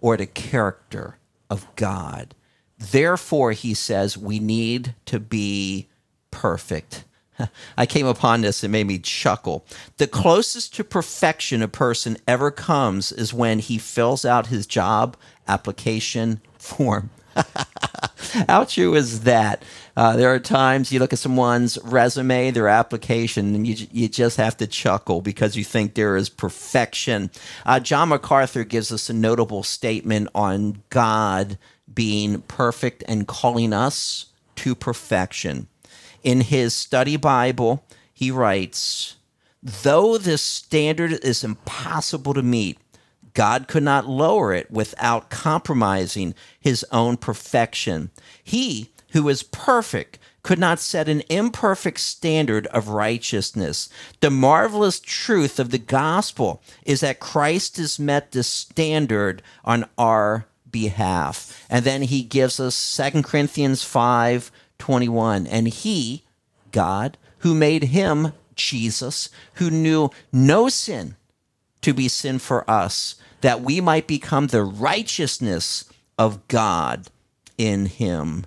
or 0.00 0.16
the 0.16 0.26
character 0.26 1.18
of 1.50 1.66
God. 1.76 2.34
Therefore, 2.78 3.52
he 3.52 3.74
says, 3.74 4.16
we 4.16 4.38
need 4.38 4.94
to 5.06 5.20
be 5.20 5.88
perfect. 6.30 7.04
I 7.76 7.86
came 7.86 8.06
upon 8.06 8.40
this, 8.40 8.62
it 8.62 8.68
made 8.68 8.86
me 8.86 8.98
chuckle. 8.98 9.64
The 9.96 10.06
closest 10.06 10.74
to 10.76 10.84
perfection 10.84 11.62
a 11.62 11.68
person 11.68 12.16
ever 12.26 12.50
comes 12.50 13.12
is 13.12 13.34
when 13.34 13.58
he 13.58 13.78
fills 13.78 14.24
out 14.24 14.46
his 14.46 14.66
job 14.66 15.16
application 15.46 16.40
form. 16.58 17.10
How 18.48 18.64
true 18.64 18.94
is 18.94 19.20
that? 19.20 19.62
Uh, 19.96 20.16
there 20.16 20.32
are 20.32 20.38
times 20.38 20.92
you 20.92 20.98
look 20.98 21.12
at 21.12 21.18
someone's 21.18 21.78
resume, 21.82 22.50
their 22.50 22.68
application, 22.68 23.54
and 23.54 23.66
you, 23.66 23.86
you 23.90 24.08
just 24.08 24.36
have 24.36 24.56
to 24.58 24.66
chuckle 24.66 25.20
because 25.20 25.56
you 25.56 25.64
think 25.64 25.94
there 25.94 26.16
is 26.16 26.28
perfection. 26.28 27.30
Uh, 27.64 27.80
John 27.80 28.10
MacArthur 28.10 28.64
gives 28.64 28.92
us 28.92 29.08
a 29.08 29.14
notable 29.14 29.62
statement 29.62 30.28
on 30.34 30.82
God 30.90 31.58
being 31.92 32.42
perfect 32.42 33.02
and 33.08 33.26
calling 33.26 33.72
us 33.72 34.26
to 34.56 34.74
perfection. 34.74 35.68
In 36.22 36.42
his 36.42 36.74
study 36.74 37.16
Bible, 37.16 37.84
he 38.12 38.30
writes, 38.30 39.16
Though 39.62 40.18
this 40.18 40.42
standard 40.42 41.12
is 41.24 41.42
impossible 41.42 42.34
to 42.34 42.42
meet, 42.42 42.78
God 43.38 43.68
could 43.68 43.84
not 43.84 44.08
lower 44.08 44.52
it 44.52 44.68
without 44.68 45.30
compromising 45.30 46.34
his 46.58 46.84
own 46.90 47.16
perfection. 47.16 48.10
He, 48.42 48.90
who 49.10 49.28
is 49.28 49.44
perfect, 49.44 50.18
could 50.42 50.58
not 50.58 50.80
set 50.80 51.08
an 51.08 51.22
imperfect 51.28 52.00
standard 52.00 52.66
of 52.66 52.88
righteousness. 52.88 53.90
The 54.18 54.30
marvelous 54.30 54.98
truth 54.98 55.60
of 55.60 55.70
the 55.70 55.78
gospel 55.78 56.60
is 56.84 56.98
that 57.02 57.20
Christ 57.20 57.76
has 57.76 58.00
met 58.00 58.32
the 58.32 58.42
standard 58.42 59.40
on 59.64 59.88
our 59.96 60.46
behalf. 60.68 61.64
And 61.70 61.84
then 61.84 62.02
he 62.02 62.24
gives 62.24 62.58
us 62.58 63.00
2 63.12 63.22
Corinthians 63.22 63.84
5 63.84 64.50
21. 64.78 65.46
And 65.46 65.68
he, 65.68 66.24
God, 66.72 67.16
who 67.38 67.54
made 67.54 67.84
him, 67.84 68.32
Jesus, 68.56 69.28
who 69.54 69.70
knew 69.70 70.10
no 70.32 70.68
sin, 70.68 71.14
to 71.82 71.94
be 71.94 72.08
sin 72.08 72.38
for 72.38 72.68
us, 72.70 73.16
that 73.40 73.60
we 73.60 73.80
might 73.80 74.06
become 74.06 74.48
the 74.48 74.62
righteousness 74.62 75.84
of 76.18 76.46
God 76.48 77.08
in 77.56 77.86
him. 77.86 78.46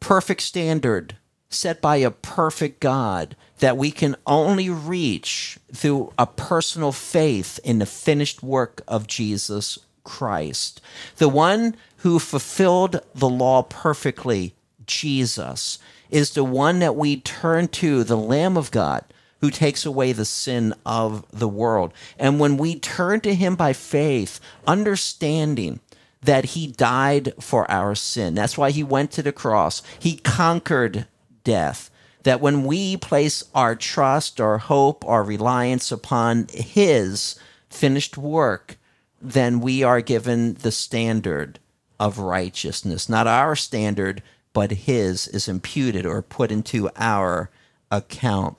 Perfect 0.00 0.42
standard 0.42 1.16
set 1.50 1.80
by 1.80 1.96
a 1.96 2.10
perfect 2.10 2.80
God 2.80 3.36
that 3.58 3.76
we 3.76 3.90
can 3.90 4.16
only 4.26 4.70
reach 4.70 5.58
through 5.72 6.12
a 6.18 6.26
personal 6.26 6.92
faith 6.92 7.58
in 7.64 7.78
the 7.78 7.86
finished 7.86 8.42
work 8.42 8.82
of 8.86 9.06
Jesus 9.06 9.78
Christ. 10.04 10.80
The 11.16 11.28
one 11.28 11.76
who 11.98 12.18
fulfilled 12.18 13.00
the 13.14 13.28
law 13.28 13.62
perfectly 13.62 14.54
Jesus 14.86 15.78
is 16.10 16.32
the 16.32 16.44
one 16.44 16.78
that 16.78 16.96
we 16.96 17.20
turn 17.20 17.68
to, 17.68 18.04
the 18.04 18.16
Lamb 18.16 18.56
of 18.56 18.70
God 18.70 19.04
who 19.40 19.50
takes 19.50 19.86
away 19.86 20.12
the 20.12 20.24
sin 20.24 20.74
of 20.84 21.24
the 21.30 21.48
world. 21.48 21.92
And 22.18 22.40
when 22.40 22.56
we 22.56 22.78
turn 22.78 23.20
to 23.20 23.34
him 23.34 23.54
by 23.54 23.72
faith, 23.72 24.40
understanding 24.66 25.80
that 26.22 26.46
he 26.46 26.66
died 26.66 27.32
for 27.40 27.70
our 27.70 27.94
sin, 27.94 28.34
that's 28.34 28.58
why 28.58 28.70
he 28.70 28.82
went 28.82 29.12
to 29.12 29.22
the 29.22 29.32
cross, 29.32 29.82
he 29.98 30.16
conquered 30.16 31.06
death. 31.44 31.90
That 32.24 32.40
when 32.40 32.64
we 32.64 32.96
place 32.96 33.44
our 33.54 33.76
trust, 33.76 34.40
our 34.40 34.58
hope, 34.58 35.04
our 35.06 35.22
reliance 35.22 35.92
upon 35.92 36.48
his 36.52 37.38
finished 37.70 38.18
work, 38.18 38.76
then 39.20 39.60
we 39.60 39.82
are 39.82 40.00
given 40.00 40.54
the 40.54 40.72
standard 40.72 41.58
of 41.98 42.18
righteousness, 42.18 43.08
not 43.08 43.26
our 43.26 43.56
standard, 43.56 44.22
but 44.52 44.70
his 44.72 45.28
is 45.28 45.48
imputed 45.48 46.04
or 46.04 46.22
put 46.22 46.50
into 46.50 46.90
our 46.96 47.50
account. 47.90 48.56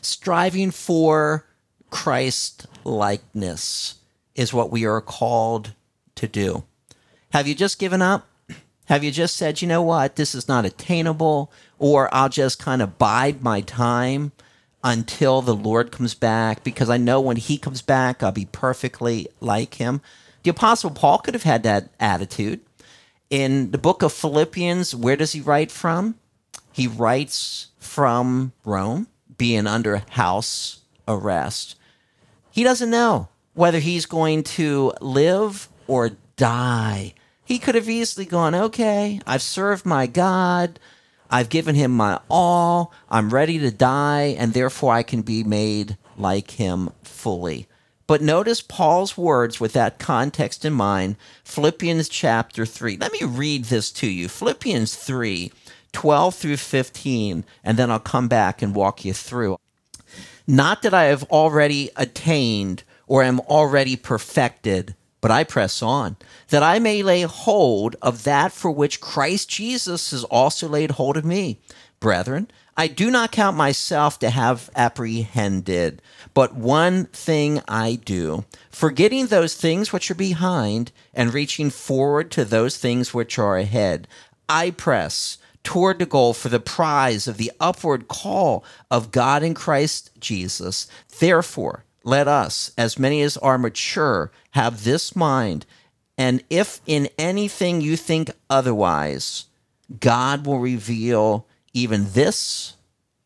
Striving 0.00 0.70
for 0.70 1.46
Christ 1.90 2.66
likeness 2.84 3.96
is 4.34 4.52
what 4.52 4.70
we 4.70 4.84
are 4.84 5.00
called 5.00 5.74
to 6.14 6.28
do. 6.28 6.64
Have 7.32 7.46
you 7.46 7.54
just 7.54 7.78
given 7.78 8.02
up? 8.02 8.26
Have 8.86 9.04
you 9.04 9.10
just 9.10 9.36
said, 9.36 9.60
you 9.60 9.68
know 9.68 9.82
what, 9.82 10.16
this 10.16 10.34
is 10.34 10.48
not 10.48 10.64
attainable, 10.64 11.52
or 11.78 12.12
I'll 12.14 12.30
just 12.30 12.58
kind 12.58 12.80
of 12.80 12.96
bide 12.96 13.42
my 13.42 13.60
time 13.60 14.32
until 14.82 15.42
the 15.42 15.54
Lord 15.54 15.92
comes 15.92 16.14
back 16.14 16.64
because 16.64 16.88
I 16.88 16.96
know 16.96 17.20
when 17.20 17.36
he 17.36 17.58
comes 17.58 17.82
back, 17.82 18.22
I'll 18.22 18.32
be 18.32 18.48
perfectly 18.50 19.28
like 19.40 19.74
him? 19.74 20.00
The 20.42 20.50
Apostle 20.50 20.90
Paul 20.90 21.18
could 21.18 21.34
have 21.34 21.42
had 21.42 21.64
that 21.64 21.90
attitude 22.00 22.60
in 23.30 23.70
the 23.72 23.78
book 23.78 24.02
of 24.02 24.12
Philippians, 24.12 24.94
where 24.94 25.16
does 25.16 25.32
he 25.32 25.40
write 25.40 25.70
from? 25.70 26.14
He 26.72 26.86
writes 26.86 27.68
from 27.78 28.52
Rome, 28.64 29.08
being 29.38 29.66
under 29.66 30.02
house 30.10 30.80
arrest. 31.06 31.76
He 32.50 32.64
doesn't 32.64 32.90
know 32.90 33.28
whether 33.54 33.78
he's 33.78 34.06
going 34.06 34.42
to 34.42 34.92
live 35.00 35.68
or 35.86 36.10
die. 36.36 37.14
He 37.44 37.58
could 37.58 37.74
have 37.74 37.88
easily 37.88 38.26
gone, 38.26 38.54
okay, 38.54 39.20
I've 39.26 39.42
served 39.42 39.86
my 39.86 40.06
God. 40.06 40.78
I've 41.30 41.48
given 41.48 41.74
him 41.74 41.92
my 41.92 42.20
all. 42.28 42.92
I'm 43.10 43.30
ready 43.30 43.58
to 43.58 43.70
die, 43.70 44.36
and 44.38 44.52
therefore 44.52 44.92
I 44.92 45.02
can 45.02 45.22
be 45.22 45.44
made 45.44 45.96
like 46.16 46.52
him 46.52 46.90
fully. 47.02 47.66
But 48.06 48.22
notice 48.22 48.62
Paul's 48.62 49.18
words 49.18 49.60
with 49.60 49.74
that 49.74 49.98
context 49.98 50.64
in 50.64 50.72
mind. 50.72 51.16
Philippians 51.44 52.08
chapter 52.08 52.64
3. 52.64 52.96
Let 52.96 53.12
me 53.12 53.20
read 53.22 53.66
this 53.66 53.90
to 53.92 54.06
you. 54.06 54.28
Philippians 54.28 54.94
3, 54.94 55.52
12 55.92 56.34
through 56.34 56.56
15, 56.56 57.44
and 57.64 57.78
then 57.78 57.90
I'll 57.90 57.98
come 57.98 58.28
back 58.28 58.62
and 58.62 58.74
walk 58.74 59.04
you 59.04 59.12
through. 59.12 59.58
Not 60.46 60.82
that 60.82 60.94
I 60.94 61.04
have 61.04 61.24
already 61.24 61.90
attained 61.96 62.82
or 63.06 63.22
am 63.22 63.40
already 63.40 63.96
perfected, 63.96 64.94
but 65.20 65.30
I 65.30 65.44
press 65.44 65.82
on, 65.82 66.16
that 66.48 66.62
I 66.62 66.78
may 66.78 67.02
lay 67.02 67.22
hold 67.22 67.96
of 68.00 68.24
that 68.24 68.52
for 68.52 68.70
which 68.70 69.00
Christ 69.00 69.48
Jesus 69.48 70.10
has 70.12 70.24
also 70.24 70.68
laid 70.68 70.92
hold 70.92 71.16
of 71.16 71.24
me. 71.24 71.58
Brethren, 72.00 72.48
I 72.76 72.86
do 72.86 73.10
not 73.10 73.32
count 73.32 73.56
myself 73.56 74.20
to 74.20 74.30
have 74.30 74.70
apprehended, 74.76 76.00
but 76.32 76.54
one 76.54 77.06
thing 77.06 77.60
I 77.66 77.96
do, 77.96 78.44
forgetting 78.70 79.26
those 79.26 79.54
things 79.54 79.92
which 79.92 80.08
are 80.12 80.14
behind 80.14 80.92
and 81.12 81.34
reaching 81.34 81.70
forward 81.70 82.30
to 82.30 82.44
those 82.44 82.76
things 82.76 83.12
which 83.12 83.36
are 83.36 83.58
ahead. 83.58 84.06
I 84.48 84.70
press 84.70 85.38
toward 85.62 85.98
the 85.98 86.06
goal 86.06 86.32
for 86.32 86.48
the 86.48 86.60
prize 86.60 87.28
of 87.28 87.36
the 87.36 87.52
upward 87.60 88.08
call 88.08 88.64
of 88.90 89.10
God 89.10 89.42
in 89.42 89.54
Christ 89.54 90.10
Jesus. 90.18 90.86
Therefore, 91.18 91.84
let 92.04 92.26
us, 92.26 92.72
as 92.78 92.98
many 92.98 93.22
as 93.22 93.36
are 93.36 93.58
mature, 93.58 94.30
have 94.52 94.84
this 94.84 95.14
mind. 95.14 95.66
And 96.16 96.42
if 96.48 96.80
in 96.86 97.08
anything 97.18 97.80
you 97.80 97.96
think 97.96 98.30
otherwise, 98.48 99.46
God 100.00 100.46
will 100.46 100.58
reveal 100.58 101.46
even 101.72 102.12
this 102.12 102.74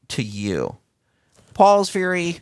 to 0.09 0.23
you. 0.23 0.77
Paul's 1.55 1.91
very 1.91 2.41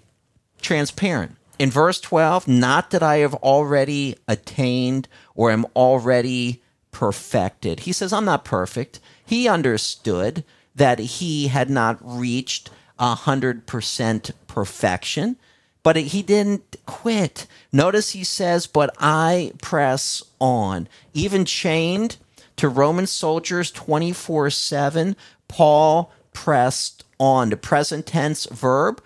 transparent. 0.61 1.37
In 1.59 1.71
verse 1.71 2.01
12, 2.01 2.49
not 2.49 2.91
that 2.91 3.03
I 3.03 3.19
have 3.19 3.35
already 3.35 4.17
attained 4.27 5.09
or 5.35 5.51
am 5.51 5.67
already 5.77 6.63
perfected. 6.93 7.81
He 7.81 7.93
says, 7.93 8.13
I'm 8.13 8.25
not 8.25 8.45
perfect. 8.45 9.01
He 9.25 9.49
understood 9.49 10.45
that 10.75 10.99
he 10.99 11.49
had 11.49 11.71
not 11.71 11.99
reached 12.03 12.71
100% 12.99 14.31
perfection, 14.47 15.37
but 15.83 15.97
he 15.97 16.23
didn't 16.23 16.77
quit. 16.87 17.47
Notice 17.73 18.11
he 18.11 18.25
says, 18.25 18.67
But 18.67 18.95
I 18.99 19.53
press 19.63 20.23
on. 20.39 20.89
Even 21.15 21.45
chained 21.45 22.19
to 22.57 22.69
Roman 22.69 23.07
soldiers 23.07 23.71
24 23.71 24.51
7, 24.51 25.17
Paul 25.49 26.13
pressed 26.33 27.05
on. 27.19 27.51
The 27.51 27.57
present 27.57 28.07
tense 28.07 28.47
verb, 28.47 29.03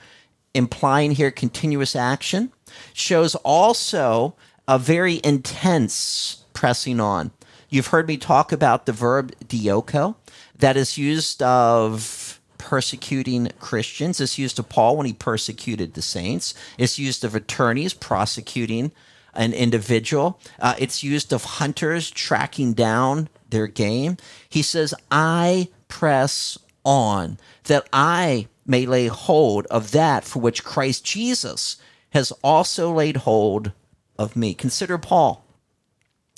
implying 0.55 1.12
here 1.12 1.31
continuous 1.31 1.94
action, 1.94 2.53
shows 2.92 3.35
also 3.37 4.35
a 4.66 4.79
very 4.79 5.20
intense 5.23 6.44
pressing 6.53 7.01
on. 7.01 7.31
You've 7.75 7.89
heard 7.89 8.07
me 8.07 8.19
talk 8.19 8.53
about 8.53 8.87
the 8.87 8.93
verb 8.93 9.33
dioko 9.41 10.15
that 10.57 10.77
is 10.77 10.97
used 10.97 11.43
of 11.43 12.41
persecuting 12.57 13.51
Christians. 13.59 14.21
It's 14.21 14.39
used 14.39 14.61
of 14.61 14.69
Paul 14.69 14.97
when 14.97 15.07
he 15.07 15.13
persecuted 15.13 15.95
the 15.95 16.01
saints. 16.01 16.55
It's 16.79 17.01
used 17.01 17.25
of 17.25 17.35
attorneys 17.35 17.93
prosecuting 17.93 18.93
an 19.35 19.53
individual. 19.53 20.41
Uh, 20.61 20.77
it's 20.79 21.03
used 21.03 21.33
of 21.33 21.43
hunters 21.43 22.13
tracking 22.13 22.75
down 22.75 23.29
their 23.51 23.67
game. 23.67 24.19
He 24.49 24.63
says, 24.63 24.95
I 25.11 25.67
press 25.89 26.57
on, 26.85 27.39
that 27.65 27.89
I 27.93 28.47
may 28.65 28.87
lay 28.87 29.09
hold 29.09 29.67
of 29.67 29.91
that 29.91 30.23
for 30.23 30.39
which 30.39 30.63
Christ 30.63 31.05
Jesus 31.05 31.79
has 32.11 32.31
also 32.41 32.93
laid 32.93 33.17
hold 33.17 33.73
of 34.17 34.37
me. 34.37 34.55
Consider 34.55 34.97
Paul. 34.97 35.43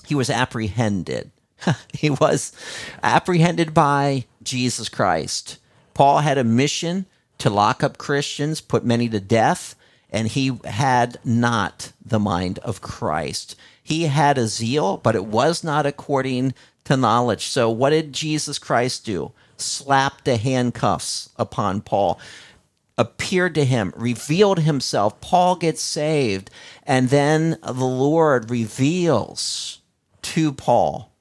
He 0.07 0.15
was 0.15 0.31
apprehended. 0.31 1.31
he 1.93 2.11
was 2.11 2.53
apprehended 3.03 3.75
by 3.75 4.25
Jesus 4.43 4.89
Christ. 4.89 5.59
Paul 5.95 6.19
had 6.19 6.39
a 6.39 6.45
mission 6.45 7.07
to 7.39 7.51
lock 7.51 7.83
up 7.83 7.99
Christians, 7.99 8.61
put 8.61 8.85
many 8.85 9.09
to 9.09 9.21
death, 9.21 9.75
and 10.11 10.29
he 10.29 10.59
had 10.65 11.19
not 11.25 11.93
the 12.05 12.19
mind 12.19 12.59
of 12.61 12.81
Christ. 12.81 13.57
He 13.83 14.05
had 14.05 14.39
a 14.39 14.47
zeal, 14.47 14.97
but 14.97 15.15
it 15.15 15.27
was 15.27 15.63
not 15.63 15.87
according 15.87 16.55
to 16.85 16.97
knowledge. 16.97 17.47
So, 17.47 17.69
what 17.69 17.91
did 17.91 18.13
Jesus 18.13 18.59
Christ 18.59 19.05
do? 19.05 19.33
Slapped 19.57 20.25
the 20.25 20.37
handcuffs 20.37 21.31
upon 21.37 21.81
Paul, 21.81 22.21
appeared 22.99 23.55
to 23.57 23.65
him, 23.65 23.93
revealed 23.97 24.61
himself. 24.61 25.21
Paul 25.21 25.57
gets 25.57 25.83
saved, 25.83 26.51
and 26.85 27.09
then 27.11 27.59
the 27.63 27.73
Lord 27.73 28.51
reveals 28.51 29.81
to 30.27 30.53
Paul 30.53 31.13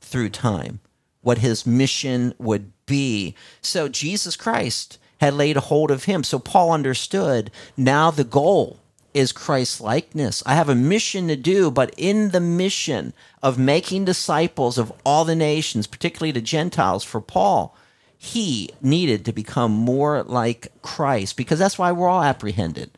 through 0.00 0.30
time 0.30 0.80
what 1.22 1.38
his 1.38 1.66
mission 1.66 2.34
would 2.38 2.72
be. 2.86 3.34
So, 3.60 3.88
Jesus 3.88 4.36
Christ 4.36 4.98
had 5.20 5.34
laid 5.34 5.56
hold 5.56 5.90
of 5.90 6.04
him. 6.04 6.24
So, 6.24 6.38
Paul 6.38 6.72
understood 6.72 7.50
now 7.76 8.10
the 8.10 8.24
goal 8.24 8.80
is 9.14 9.32
Christ 9.32 9.80
likeness. 9.80 10.42
I 10.46 10.54
have 10.54 10.68
a 10.68 10.74
mission 10.74 11.28
to 11.28 11.36
do, 11.36 11.70
but 11.70 11.94
in 11.96 12.30
the 12.30 12.40
mission 12.40 13.12
of 13.42 13.58
making 13.58 14.04
disciples 14.04 14.78
of 14.78 14.92
all 15.04 15.24
the 15.24 15.36
nations, 15.36 15.86
particularly 15.86 16.32
the 16.32 16.40
Gentiles, 16.40 17.04
for 17.04 17.20
Paul, 17.20 17.76
he 18.16 18.70
needed 18.80 19.24
to 19.24 19.32
become 19.32 19.72
more 19.72 20.22
like 20.24 20.72
Christ 20.82 21.36
because 21.36 21.58
that's 21.58 21.78
why 21.78 21.92
we're 21.92 22.08
all 22.08 22.22
apprehended. 22.22 22.90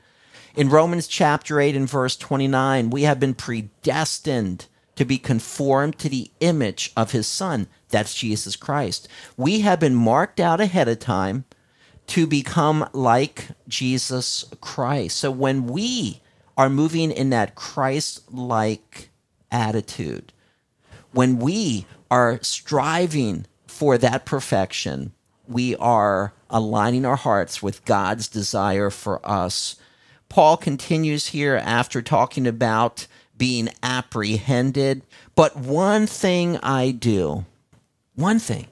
In 0.55 0.69
Romans 0.69 1.07
chapter 1.07 1.61
8 1.61 1.77
and 1.77 1.89
verse 1.89 2.17
29, 2.17 2.91
we 2.91 3.03
have 3.03 3.21
been 3.21 3.35
predestined 3.35 4.67
to 4.97 5.05
be 5.05 5.19
conformed 5.19 5.99
to 5.99 6.09
the 6.09 6.31
image 6.41 6.93
of 6.97 7.13
his 7.13 7.27
son. 7.27 7.67
That's 7.89 8.15
Jesus 8.15 8.57
Christ. 8.57 9.09
We 9.37 9.61
have 9.61 9.81
been 9.81 9.95
marked 9.95 10.41
out 10.41 10.61
ahead 10.61 10.89
of 10.89 10.99
time 10.99 11.45
to 12.09 12.27
become 12.27 12.89
like 12.93 13.49
Jesus 13.69 14.45
Christ. 14.61 15.19
So 15.19 15.31
when 15.31 15.67
we 15.67 16.21
are 16.57 16.69
moving 16.69 17.11
in 17.11 17.31
that 17.31 17.55
Christ 17.55 18.33
like 18.33 19.11
attitude, 19.51 20.33
when 21.13 21.39
we 21.39 21.87
are 22.11 22.39
striving 22.43 23.47
for 23.67 23.97
that 23.99 24.27
perfection, 24.27 25.13
we 25.49 25.75
are 25.77 26.35
aligning 26.51 27.05
our 27.05 27.17
hearts 27.17 27.63
with 27.63 27.85
God's 27.85 28.29
desire 28.29 28.91
for 28.91 29.27
us. 29.27 29.77
Paul 30.29 30.57
continues 30.57 31.29
here 31.29 31.57
after 31.57 32.01
talking 32.01 32.47
about 32.47 33.07
being 33.37 33.69
apprehended. 33.83 35.03
But 35.35 35.57
one 35.57 36.07
thing 36.07 36.59
I 36.59 36.91
do, 36.91 37.45
one 38.15 38.39
thing. 38.39 38.67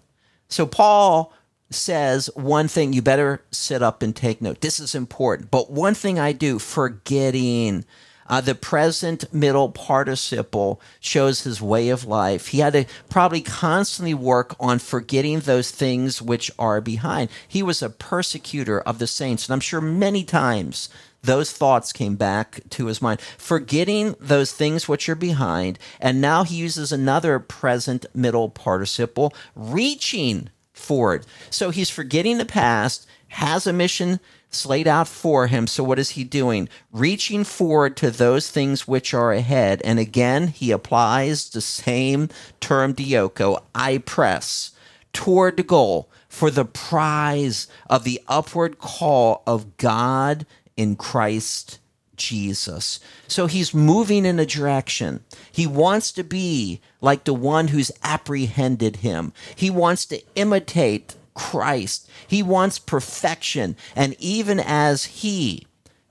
So 0.48 0.66
Paul 0.66 1.32
says 1.70 2.28
one 2.34 2.68
thing, 2.68 2.92
you 2.92 3.02
better 3.02 3.42
sit 3.50 3.82
up 3.82 4.02
and 4.02 4.14
take 4.14 4.42
note. 4.42 4.60
This 4.60 4.80
is 4.80 4.94
important. 4.94 5.50
But 5.50 5.70
one 5.70 5.94
thing 5.94 6.18
I 6.18 6.32
do, 6.32 6.58
forgetting. 6.58 7.84
Uh, 8.28 8.40
the 8.40 8.54
present 8.54 9.32
middle 9.34 9.70
participle 9.70 10.80
shows 11.00 11.42
his 11.42 11.60
way 11.60 11.88
of 11.88 12.04
life. 12.04 12.48
He 12.48 12.60
had 12.60 12.74
to 12.74 12.84
probably 13.08 13.40
constantly 13.40 14.14
work 14.14 14.54
on 14.60 14.78
forgetting 14.78 15.40
those 15.40 15.72
things 15.72 16.22
which 16.22 16.48
are 16.56 16.80
behind. 16.80 17.28
He 17.48 17.60
was 17.60 17.82
a 17.82 17.90
persecutor 17.90 18.80
of 18.80 19.00
the 19.00 19.08
saints. 19.08 19.48
And 19.48 19.52
I'm 19.52 19.60
sure 19.60 19.80
many 19.80 20.22
times 20.22 20.88
those 21.22 21.52
thoughts 21.52 21.92
came 21.92 22.16
back 22.16 22.60
to 22.70 22.86
his 22.86 23.02
mind, 23.02 23.20
forgetting 23.20 24.16
those 24.20 24.52
things 24.52 24.88
which 24.88 25.08
are 25.08 25.14
behind. 25.14 25.78
And 26.00 26.20
now 26.20 26.44
he 26.44 26.56
uses 26.56 26.92
another 26.92 27.38
present 27.38 28.06
middle 28.14 28.48
participle, 28.48 29.34
reaching 29.54 30.50
forward. 30.72 31.26
So 31.50 31.70
he's 31.70 31.90
forgetting 31.90 32.38
the 32.38 32.44
past, 32.44 33.06
has 33.28 33.66
a 33.66 33.72
mission 33.72 34.20
slayed 34.50 34.88
out 34.88 35.06
for 35.06 35.46
him. 35.46 35.66
So 35.66 35.84
what 35.84 35.98
is 35.98 36.10
he 36.10 36.24
doing? 36.24 36.68
Reaching 36.92 37.44
forward 37.44 37.96
to 37.98 38.10
those 38.10 38.50
things 38.50 38.88
which 38.88 39.14
are 39.14 39.32
ahead. 39.32 39.80
And 39.84 39.98
again, 39.98 40.48
he 40.48 40.72
applies 40.72 41.48
the 41.48 41.60
same 41.60 42.28
term 42.60 42.94
dioko, 42.94 43.62
I 43.74 43.98
press 43.98 44.72
toward 45.12 45.56
the 45.56 45.62
goal 45.62 46.10
for 46.28 46.50
the 46.50 46.64
prize 46.64 47.66
of 47.88 48.04
the 48.04 48.20
upward 48.28 48.78
call 48.78 49.42
of 49.46 49.76
God 49.76 50.46
in 50.80 50.96
Christ 50.96 51.78
Jesus. 52.16 53.00
So 53.28 53.46
he's 53.46 53.74
moving 53.74 54.24
in 54.24 54.40
a 54.40 54.46
direction. 54.46 55.22
He 55.52 55.66
wants 55.66 56.10
to 56.12 56.24
be 56.24 56.80
like 57.02 57.24
the 57.24 57.34
one 57.34 57.68
who's 57.68 57.92
apprehended 58.02 58.96
him. 58.96 59.34
He 59.54 59.68
wants 59.68 60.06
to 60.06 60.22
imitate 60.36 61.16
Christ. 61.34 62.08
He 62.26 62.42
wants 62.42 62.78
perfection. 62.78 63.76
And 63.94 64.16
even 64.18 64.58
as 64.58 65.04
he 65.04 65.66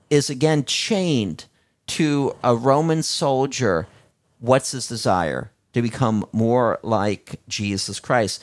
is 0.08 0.30
again 0.30 0.64
chained 0.64 1.46
to 1.88 2.36
a 2.44 2.54
Roman 2.54 3.02
soldier, 3.02 3.88
what's 4.38 4.70
his 4.70 4.86
desire? 4.86 5.50
To 5.72 5.82
become 5.82 6.24
more 6.30 6.78
like 6.84 7.40
Jesus 7.48 7.98
Christ. 7.98 8.40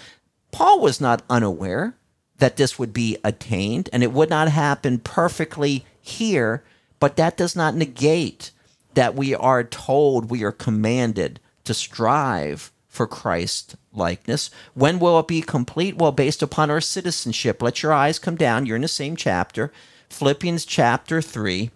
Paul 0.51 0.81
was 0.81 0.99
not 0.99 1.23
unaware 1.29 1.95
that 2.37 2.57
this 2.57 2.77
would 2.77 2.93
be 2.93 3.17
attained 3.23 3.89
and 3.91 4.03
it 4.03 4.11
would 4.11 4.29
not 4.29 4.49
happen 4.49 4.99
perfectly 4.99 5.85
here 6.07 6.63
but 6.99 7.15
that 7.17 7.37
does 7.37 7.55
not 7.55 7.75
negate 7.75 8.51
that 8.93 9.15
we 9.15 9.35
are 9.35 9.63
told, 9.63 10.29
we 10.29 10.43
are 10.43 10.51
commanded 10.51 11.39
to 11.65 11.73
strive 11.73 12.71
for 12.87 13.05
Christ 13.05 13.75
likeness. 13.93 14.49
When 14.73 14.97
will 14.97 15.19
it 15.19 15.27
be 15.27 15.41
complete? 15.41 15.97
Well, 15.97 16.11
based 16.11 16.41
upon 16.41 16.71
our 16.71 16.81
citizenship. 16.81 17.61
Let 17.61 17.83
your 17.83 17.93
eyes 17.93 18.17
come 18.17 18.35
down. 18.35 18.65
You're 18.65 18.75
in 18.75 18.81
the 18.81 18.87
same 18.87 19.15
chapter, 19.15 19.71
Philippians 20.09 20.65
chapter 20.65 21.21
3, 21.21 21.69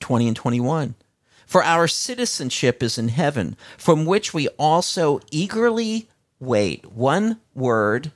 20 0.00 0.26
and 0.26 0.36
21. 0.36 0.94
For 1.46 1.62
our 1.62 1.86
citizenship 1.86 2.82
is 2.82 2.98
in 2.98 3.08
heaven, 3.08 3.56
from 3.78 4.04
which 4.04 4.34
we 4.34 4.48
also 4.58 5.20
eagerly 5.30 6.08
wait. 6.40 6.90
One 6.90 7.38
word 7.54 8.10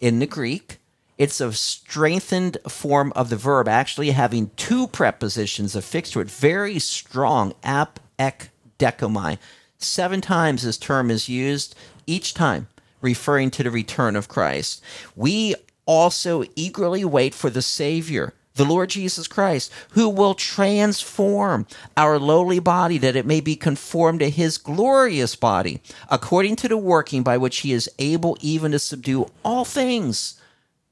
in 0.00 0.18
the 0.18 0.26
Greek 0.26 0.79
It's 1.20 1.38
a 1.38 1.52
strengthened 1.52 2.56
form 2.66 3.12
of 3.14 3.28
the 3.28 3.36
verb, 3.36 3.68
actually 3.68 4.12
having 4.12 4.52
two 4.56 4.86
prepositions 4.86 5.76
affixed 5.76 6.14
to 6.14 6.20
it. 6.20 6.30
Very 6.30 6.78
strong. 6.78 7.52
Ap, 7.62 8.00
ek, 8.18 8.48
dechomai. 8.78 9.36
Seven 9.76 10.22
times 10.22 10.62
this 10.62 10.78
term 10.78 11.10
is 11.10 11.28
used, 11.28 11.74
each 12.06 12.32
time 12.32 12.68
referring 13.02 13.50
to 13.50 13.62
the 13.62 13.70
return 13.70 14.16
of 14.16 14.28
Christ. 14.28 14.82
We 15.14 15.54
also 15.84 16.44
eagerly 16.56 17.04
wait 17.04 17.34
for 17.34 17.50
the 17.50 17.60
Savior 17.60 18.32
the 18.54 18.64
Lord 18.64 18.90
Jesus 18.90 19.28
Christ, 19.28 19.70
who 19.90 20.08
will 20.08 20.34
transform 20.34 21.66
our 21.96 22.18
lowly 22.18 22.58
body 22.58 22.98
that 22.98 23.14
it 23.14 23.24
may 23.24 23.40
be 23.40 23.56
conformed 23.56 24.20
to 24.20 24.30
his 24.30 24.58
glorious 24.58 25.36
body, 25.36 25.80
according 26.10 26.56
to 26.56 26.68
the 26.68 26.76
working 26.76 27.22
by 27.22 27.36
which 27.36 27.58
he 27.58 27.72
is 27.72 27.90
able 27.98 28.36
even 28.40 28.72
to 28.72 28.78
subdue 28.78 29.30
all 29.44 29.64
things 29.66 30.39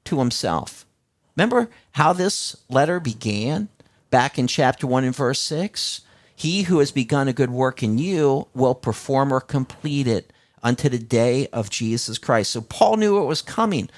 to 0.05 0.19
himself. 0.19 0.85
Remember 1.35 1.69
how 1.93 2.13
this 2.13 2.55
letter 2.69 2.99
began 2.99 3.69
back 4.09 4.37
in 4.37 4.47
chapter 4.47 4.85
1 4.85 5.03
and 5.03 5.15
verse 5.15 5.39
6? 5.39 6.01
He 6.35 6.63
who 6.63 6.79
has 6.79 6.91
begun 6.91 7.27
a 7.27 7.33
good 7.33 7.49
work 7.49 7.83
in 7.83 7.97
you 7.97 8.47
will 8.53 8.75
perform 8.75 9.33
or 9.33 9.41
complete 9.41 10.07
it 10.07 10.31
unto 10.63 10.89
the 10.89 10.99
day 10.99 11.47
of 11.47 11.69
Jesus 11.69 12.17
Christ. 12.17 12.51
So 12.51 12.61
Paul 12.61 12.97
knew 12.97 13.21
it 13.21 13.25
was 13.25 13.41
coming, 13.41 13.89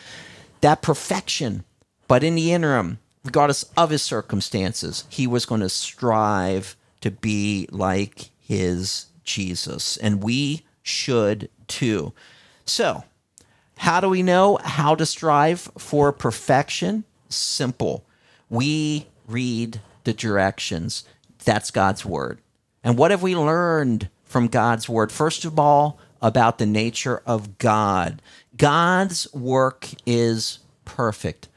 that 0.61 0.81
perfection. 0.81 1.63
But 2.07 2.23
in 2.23 2.35
the 2.35 2.51
interim, 2.51 2.99
regardless 3.23 3.63
of 3.77 3.89
his 3.89 4.01
circumstances, 4.01 5.05
he 5.09 5.27
was 5.27 5.45
going 5.45 5.61
to 5.61 5.69
strive 5.69 6.75
to 7.01 7.11
be 7.11 7.67
like 7.71 8.29
his 8.39 9.07
Jesus. 9.23 9.97
And 9.97 10.23
we 10.23 10.65
should 10.83 11.49
too. 11.67 12.13
So, 12.65 13.03
how 13.81 13.99
do 13.99 14.09
we 14.09 14.23
know 14.23 14.57
how 14.63 14.95
to 14.95 15.05
strive 15.05 15.61
for 15.77 16.11
perfection? 16.11 17.03
Simple. 17.29 18.05
We 18.49 19.07
read 19.27 19.81
the 20.03 20.13
directions. 20.13 21.03
That's 21.43 21.71
God's 21.71 22.05
word. 22.05 22.39
And 22.83 22.97
what 22.97 23.11
have 23.11 23.23
we 23.23 23.35
learned 23.35 24.09
from 24.23 24.47
God's 24.47 24.87
word? 24.87 25.11
First 25.11 25.45
of 25.45 25.59
all, 25.59 25.99
about 26.21 26.59
the 26.59 26.65
nature 26.65 27.21
of 27.25 27.57
God. 27.57 28.21
God's 28.55 29.31
work 29.33 29.89
is 30.05 30.59
perfect 30.85 31.47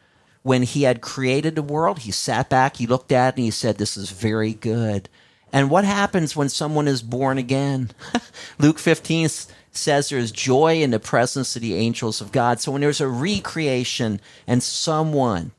when 0.45 0.63
he 0.63 0.83
had 0.83 1.01
created 1.01 1.55
the 1.55 1.63
world, 1.63 2.01
he 2.01 2.11
sat 2.11 2.51
back, 2.51 2.77
he 2.77 2.87
looked 2.87 3.11
at 3.11 3.29
it, 3.29 3.37
and 3.39 3.45
he 3.47 3.51
said, 3.51 3.79
This 3.79 3.97
is 3.97 4.11
very 4.11 4.53
good. 4.53 5.09
And 5.51 5.71
what 5.71 5.87
happens 5.87 6.37
when 6.37 6.51
someone 6.51 6.87
is 6.87 7.01
born 7.01 7.39
again? 7.39 7.91
Luke 8.59 8.79
15 8.79 9.29
says 9.77 10.09
there's 10.09 10.33
joy 10.33 10.83
in 10.83 10.91
the 10.91 11.01
presence 11.01 11.57
of 11.57 11.63
the 11.63 11.75
angels 11.75 12.21
of 12.21 12.33
God. 12.33 12.61
So 12.61 12.73
when 12.73 12.81
there's 12.81 13.01
a 13.01 13.09
recreation 13.09 14.21
and 14.47 14.63
someone 14.63 15.53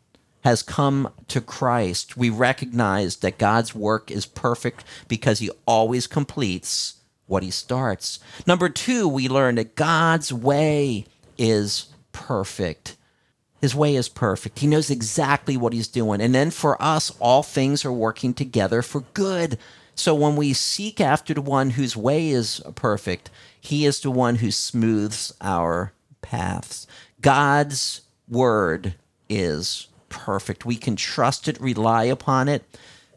has 0.44 0.62
come 0.62 1.12
to 1.28 1.42
Christ, 1.42 2.16
we 2.16 2.30
recognize 2.30 3.18
that 3.18 3.38
God's 3.38 3.74
work 3.74 4.12
is 4.12 4.26
perfect 4.26 4.84
because 5.08 5.40
he 5.40 5.50
always 5.66 6.08
completes 6.08 6.96
what 7.28 7.44
he 7.44 7.52
starts. 7.52 8.20
Number 8.46 8.70
two, 8.70 9.08
we 9.08 9.28
learn 9.28 9.56
that 9.56 9.76
God's 9.76 10.32
way 10.32 11.06
is 11.38 11.88
perfect. 12.12 12.96
His 13.60 13.74
way 13.74 13.96
is 13.96 14.10
perfect. 14.10 14.60
He 14.60 14.68
knows 14.68 14.92
exactly 14.92 15.58
what 15.58 15.74
he's 15.74 15.88
doing. 15.88 16.22
And 16.22 16.36
then 16.36 16.52
for 16.52 16.80
us, 16.82 17.12
all 17.20 17.42
things 17.42 17.84
are 17.84 17.92
working 17.92 18.34
together 18.34 18.84
for 18.84 19.02
good. 19.14 19.58
So 19.96 20.14
when 20.14 20.36
we 20.36 20.54
seek 20.54 21.02
after 21.02 21.34
the 21.34 21.42
one 21.42 21.72
whose 21.72 21.98
way 21.98 22.30
is 22.30 22.62
perfect, 22.76 23.32
he 23.66 23.86
is 23.86 24.00
the 24.00 24.12
one 24.12 24.36
who 24.36 24.52
smooths 24.52 25.34
our 25.42 25.92
paths. 26.22 26.86
God's 27.22 28.02
word 28.28 28.96
is 29.28 29.88
perfect. 30.10 30.66
We 30.66 30.76
can 30.76 30.96
trust 30.96 31.48
it, 31.48 31.60
rely 31.60 32.04
upon 32.04 32.48
it. 32.48 32.64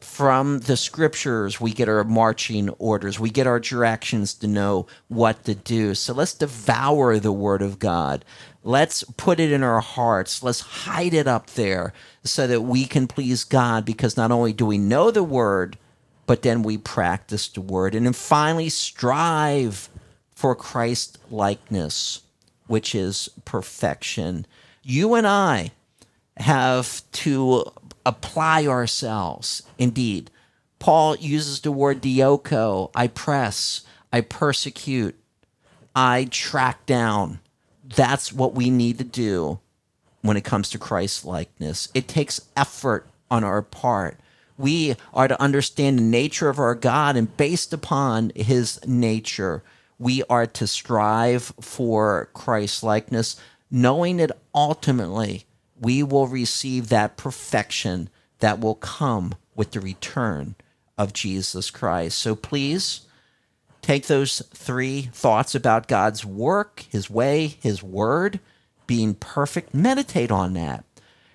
From 0.00 0.61
the 0.61 0.76
scriptures, 0.76 1.61
we 1.61 1.72
get 1.72 1.88
our 1.88 2.04
marching 2.04 2.70
orders, 2.70 3.18
we 3.18 3.30
get 3.30 3.46
our 3.46 3.61
directions 3.61 4.32
to 4.34 4.46
know 4.46 4.87
what 5.08 5.44
to 5.44 5.54
do. 5.54 5.94
So 5.94 6.14
let's 6.14 6.34
devour 6.34 7.18
the 7.18 7.32
word 7.32 7.62
of 7.62 7.78
God. 7.78 8.24
Let's 8.62 9.02
put 9.16 9.40
it 9.40 9.52
in 9.52 9.62
our 9.62 9.80
hearts. 9.80 10.42
Let's 10.42 10.61
hide 10.61 11.14
it 11.14 11.26
up 11.26 11.50
there 11.50 11.92
so 12.24 12.46
that 12.46 12.62
we 12.62 12.84
can 12.84 13.06
please 13.06 13.44
God 13.44 13.84
because 13.84 14.16
not 14.16 14.30
only 14.30 14.52
do 14.52 14.66
we 14.66 14.78
know 14.78 15.11
the 15.11 15.24
word, 15.24 15.76
but 16.26 16.42
then 16.42 16.62
we 16.62 16.78
practice 16.78 17.48
the 17.48 17.61
word. 17.61 17.94
And 17.94 18.06
then 18.06 18.12
finally, 18.12 18.68
strive 18.68 19.88
for 20.38 20.55
Christ 20.55 21.18
likeness, 21.33 22.22
which 22.68 22.94
is 22.94 23.29
perfection. 23.44 24.46
You 24.85 25.14
and 25.14 25.27
I 25.27 25.72
have 26.37 27.03
to 27.11 27.64
apply 28.07 28.68
ourselves. 28.68 29.64
Indeed, 29.79 30.31
Paul 30.79 31.16
uses 31.16 31.61
the 31.61 31.72
word 31.72 32.01
dioko 32.01 32.92
I 32.94 33.09
press, 33.09 33.81
I 34.12 34.20
persecute, 34.20 35.16
I 35.96 36.29
track 36.31 36.87
down 36.87 37.40
that's 37.96 38.33
what 38.33 38.55
we 38.55 38.70
need 38.70 38.98
to 38.98 39.05
do 39.05 39.59
when 40.22 40.37
it 40.37 40.44
comes 40.44 40.70
to 40.70 40.79
Christ 40.79 41.24
likeness. 41.24 41.88
It 41.94 42.07
takes 42.07 42.40
effort 42.57 43.09
on 43.29 43.42
our 43.42 43.61
part. 43.61 44.20
We 44.57 44.94
are 45.12 45.27
to 45.27 45.42
understand 45.42 45.98
the 45.98 46.05
nature 46.05 46.48
of 46.48 46.61
our 46.61 46.77
God, 46.77 47.16
and 47.16 47.37
based 47.37 47.72
upon 47.72 48.31
his 48.37 48.79
nature, 48.87 49.64
we 49.98 50.22
are 50.30 50.46
to 50.46 50.66
strive 50.66 51.52
for 51.61 52.28
Christ 52.32 52.82
likeness, 52.82 53.37
knowing 53.70 54.18
that 54.18 54.32
ultimately 54.54 55.44
we 55.80 56.02
will 56.02 56.26
receive 56.26 56.88
that 56.88 57.16
perfection 57.16 58.08
that 58.38 58.61
will 58.61 58.76
come 58.76 59.34
with 59.54 59.72
the 59.72 59.80
return 59.80 60.54
of 60.96 61.12
Jesus 61.12 61.70
Christ. 61.70 62.18
So 62.18 62.34
please 62.34 63.02
take 63.82 64.06
those 64.06 64.42
three 64.54 65.02
thoughts 65.12 65.54
about 65.54 65.88
God's 65.88 66.24
work, 66.24 66.84
His 66.90 67.11
way, 67.11 67.58
His 67.61 67.82
word, 67.82 68.40
being 68.87 69.14
perfect, 69.14 69.74
meditate 69.74 70.30
on 70.30 70.54
that, 70.54 70.84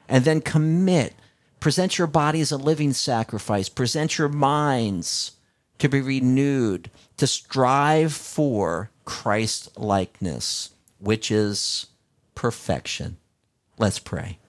and 0.07 0.25
then 0.25 0.41
commit. 0.41 1.13
Present 1.59 1.97
your 1.97 2.07
body 2.07 2.41
as 2.41 2.51
a 2.51 2.57
living 2.57 2.93
sacrifice, 2.93 3.69
present 3.69 4.17
your 4.17 4.27
minds 4.29 5.33
to 5.79 5.89
be 5.89 6.01
renewed, 6.01 6.89
to 7.17 7.27
strive 7.27 8.13
for 8.13 8.91
Christ 9.05 9.77
likeness, 9.77 10.71
which 10.99 11.31
is 11.31 11.87
perfection. 12.35 13.17
Let's 13.77 13.99
pray. 13.99 14.39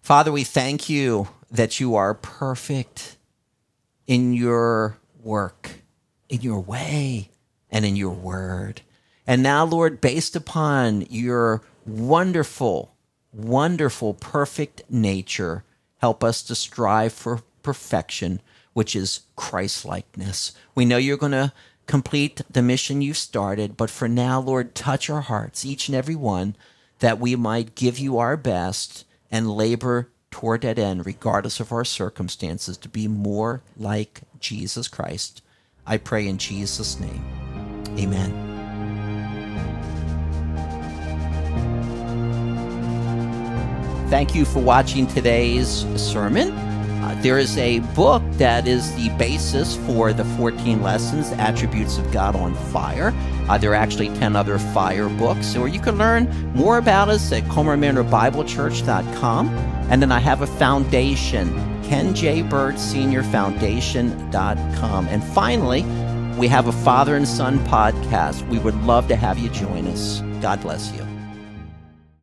Father, 0.00 0.32
we 0.32 0.44
thank 0.44 0.88
you 0.88 1.28
that 1.50 1.80
you 1.80 1.94
are 1.96 2.14
perfect 2.14 3.16
in 4.06 4.32
your 4.32 4.98
work 5.22 5.80
in 6.30 6.40
your 6.40 6.60
way 6.60 7.28
and 7.70 7.84
in 7.84 7.96
your 7.96 8.14
word. 8.14 8.80
And 9.26 9.42
now, 9.42 9.64
Lord, 9.64 10.00
based 10.00 10.34
upon 10.34 11.02
your 11.10 11.62
wonderful, 11.84 12.94
wonderful, 13.32 14.14
perfect 14.14 14.82
nature, 14.88 15.64
help 15.98 16.24
us 16.24 16.42
to 16.44 16.54
strive 16.54 17.12
for 17.12 17.42
perfection, 17.62 18.40
which 18.72 18.94
is 18.94 19.20
Christ 19.36 19.84
likeness. 19.84 20.52
We 20.74 20.84
know 20.84 20.96
you're 20.96 21.16
going 21.16 21.32
to 21.32 21.52
complete 21.86 22.40
the 22.48 22.62
mission 22.62 23.02
you've 23.02 23.16
started, 23.16 23.76
but 23.76 23.90
for 23.90 24.08
now, 24.08 24.40
Lord, 24.40 24.74
touch 24.74 25.10
our 25.10 25.22
hearts, 25.22 25.64
each 25.64 25.88
and 25.88 25.96
every 25.96 26.14
one, 26.14 26.56
that 27.00 27.18
we 27.18 27.34
might 27.34 27.74
give 27.74 27.98
you 27.98 28.18
our 28.18 28.36
best 28.36 29.04
and 29.30 29.50
labor 29.50 30.10
toward 30.30 30.60
that 30.62 30.78
end, 30.78 31.04
regardless 31.04 31.58
of 31.58 31.72
our 31.72 31.84
circumstances, 31.84 32.76
to 32.76 32.88
be 32.88 33.08
more 33.08 33.62
like 33.76 34.20
Jesus 34.38 34.86
Christ. 34.86 35.42
I 35.86 35.96
pray 35.96 36.28
in 36.28 36.38
Jesus' 36.38 37.00
name. 37.00 37.24
Amen. 37.98 38.46
Thank 44.10 44.34
you 44.34 44.44
for 44.44 44.60
watching 44.60 45.06
today's 45.06 45.86
sermon. 46.00 46.69
Uh, 47.02 47.20
there 47.22 47.38
is 47.38 47.56
a 47.58 47.80
book 47.94 48.22
that 48.32 48.68
is 48.68 48.94
the 48.94 49.08
basis 49.10 49.76
for 49.86 50.12
the 50.12 50.24
14 50.36 50.82
lessons, 50.82 51.30
Attributes 51.32 51.98
of 51.98 52.10
God 52.12 52.36
on 52.36 52.54
Fire. 52.72 53.12
Uh, 53.48 53.58
there 53.58 53.72
are 53.72 53.74
actually 53.74 54.08
10 54.18 54.36
other 54.36 54.58
fire 54.58 55.08
books, 55.08 55.56
or 55.56 55.66
you 55.68 55.80
can 55.80 55.98
learn 55.98 56.30
more 56.54 56.78
about 56.78 57.08
us 57.08 57.32
at 57.32 57.42
colmarmanorbiblechurch.com. 57.44 59.48
And 59.90 60.00
then 60.00 60.12
I 60.12 60.20
have 60.20 60.42
a 60.42 60.46
foundation 60.46 61.52
Ken 61.90 62.14
J. 62.14 62.42
Burge 62.42 62.78
Senior 62.78 63.24
Foundation.com. 63.24 65.08
And 65.08 65.24
finally, 65.24 65.82
we 66.38 66.46
have 66.46 66.68
a 66.68 66.72
father 66.72 67.16
and 67.16 67.26
son 67.26 67.58
podcast. 67.66 68.48
We 68.48 68.60
would 68.60 68.80
love 68.84 69.08
to 69.08 69.16
have 69.16 69.40
you 69.40 69.50
join 69.50 69.88
us. 69.88 70.20
God 70.40 70.60
bless 70.60 70.92
you. 70.92 71.09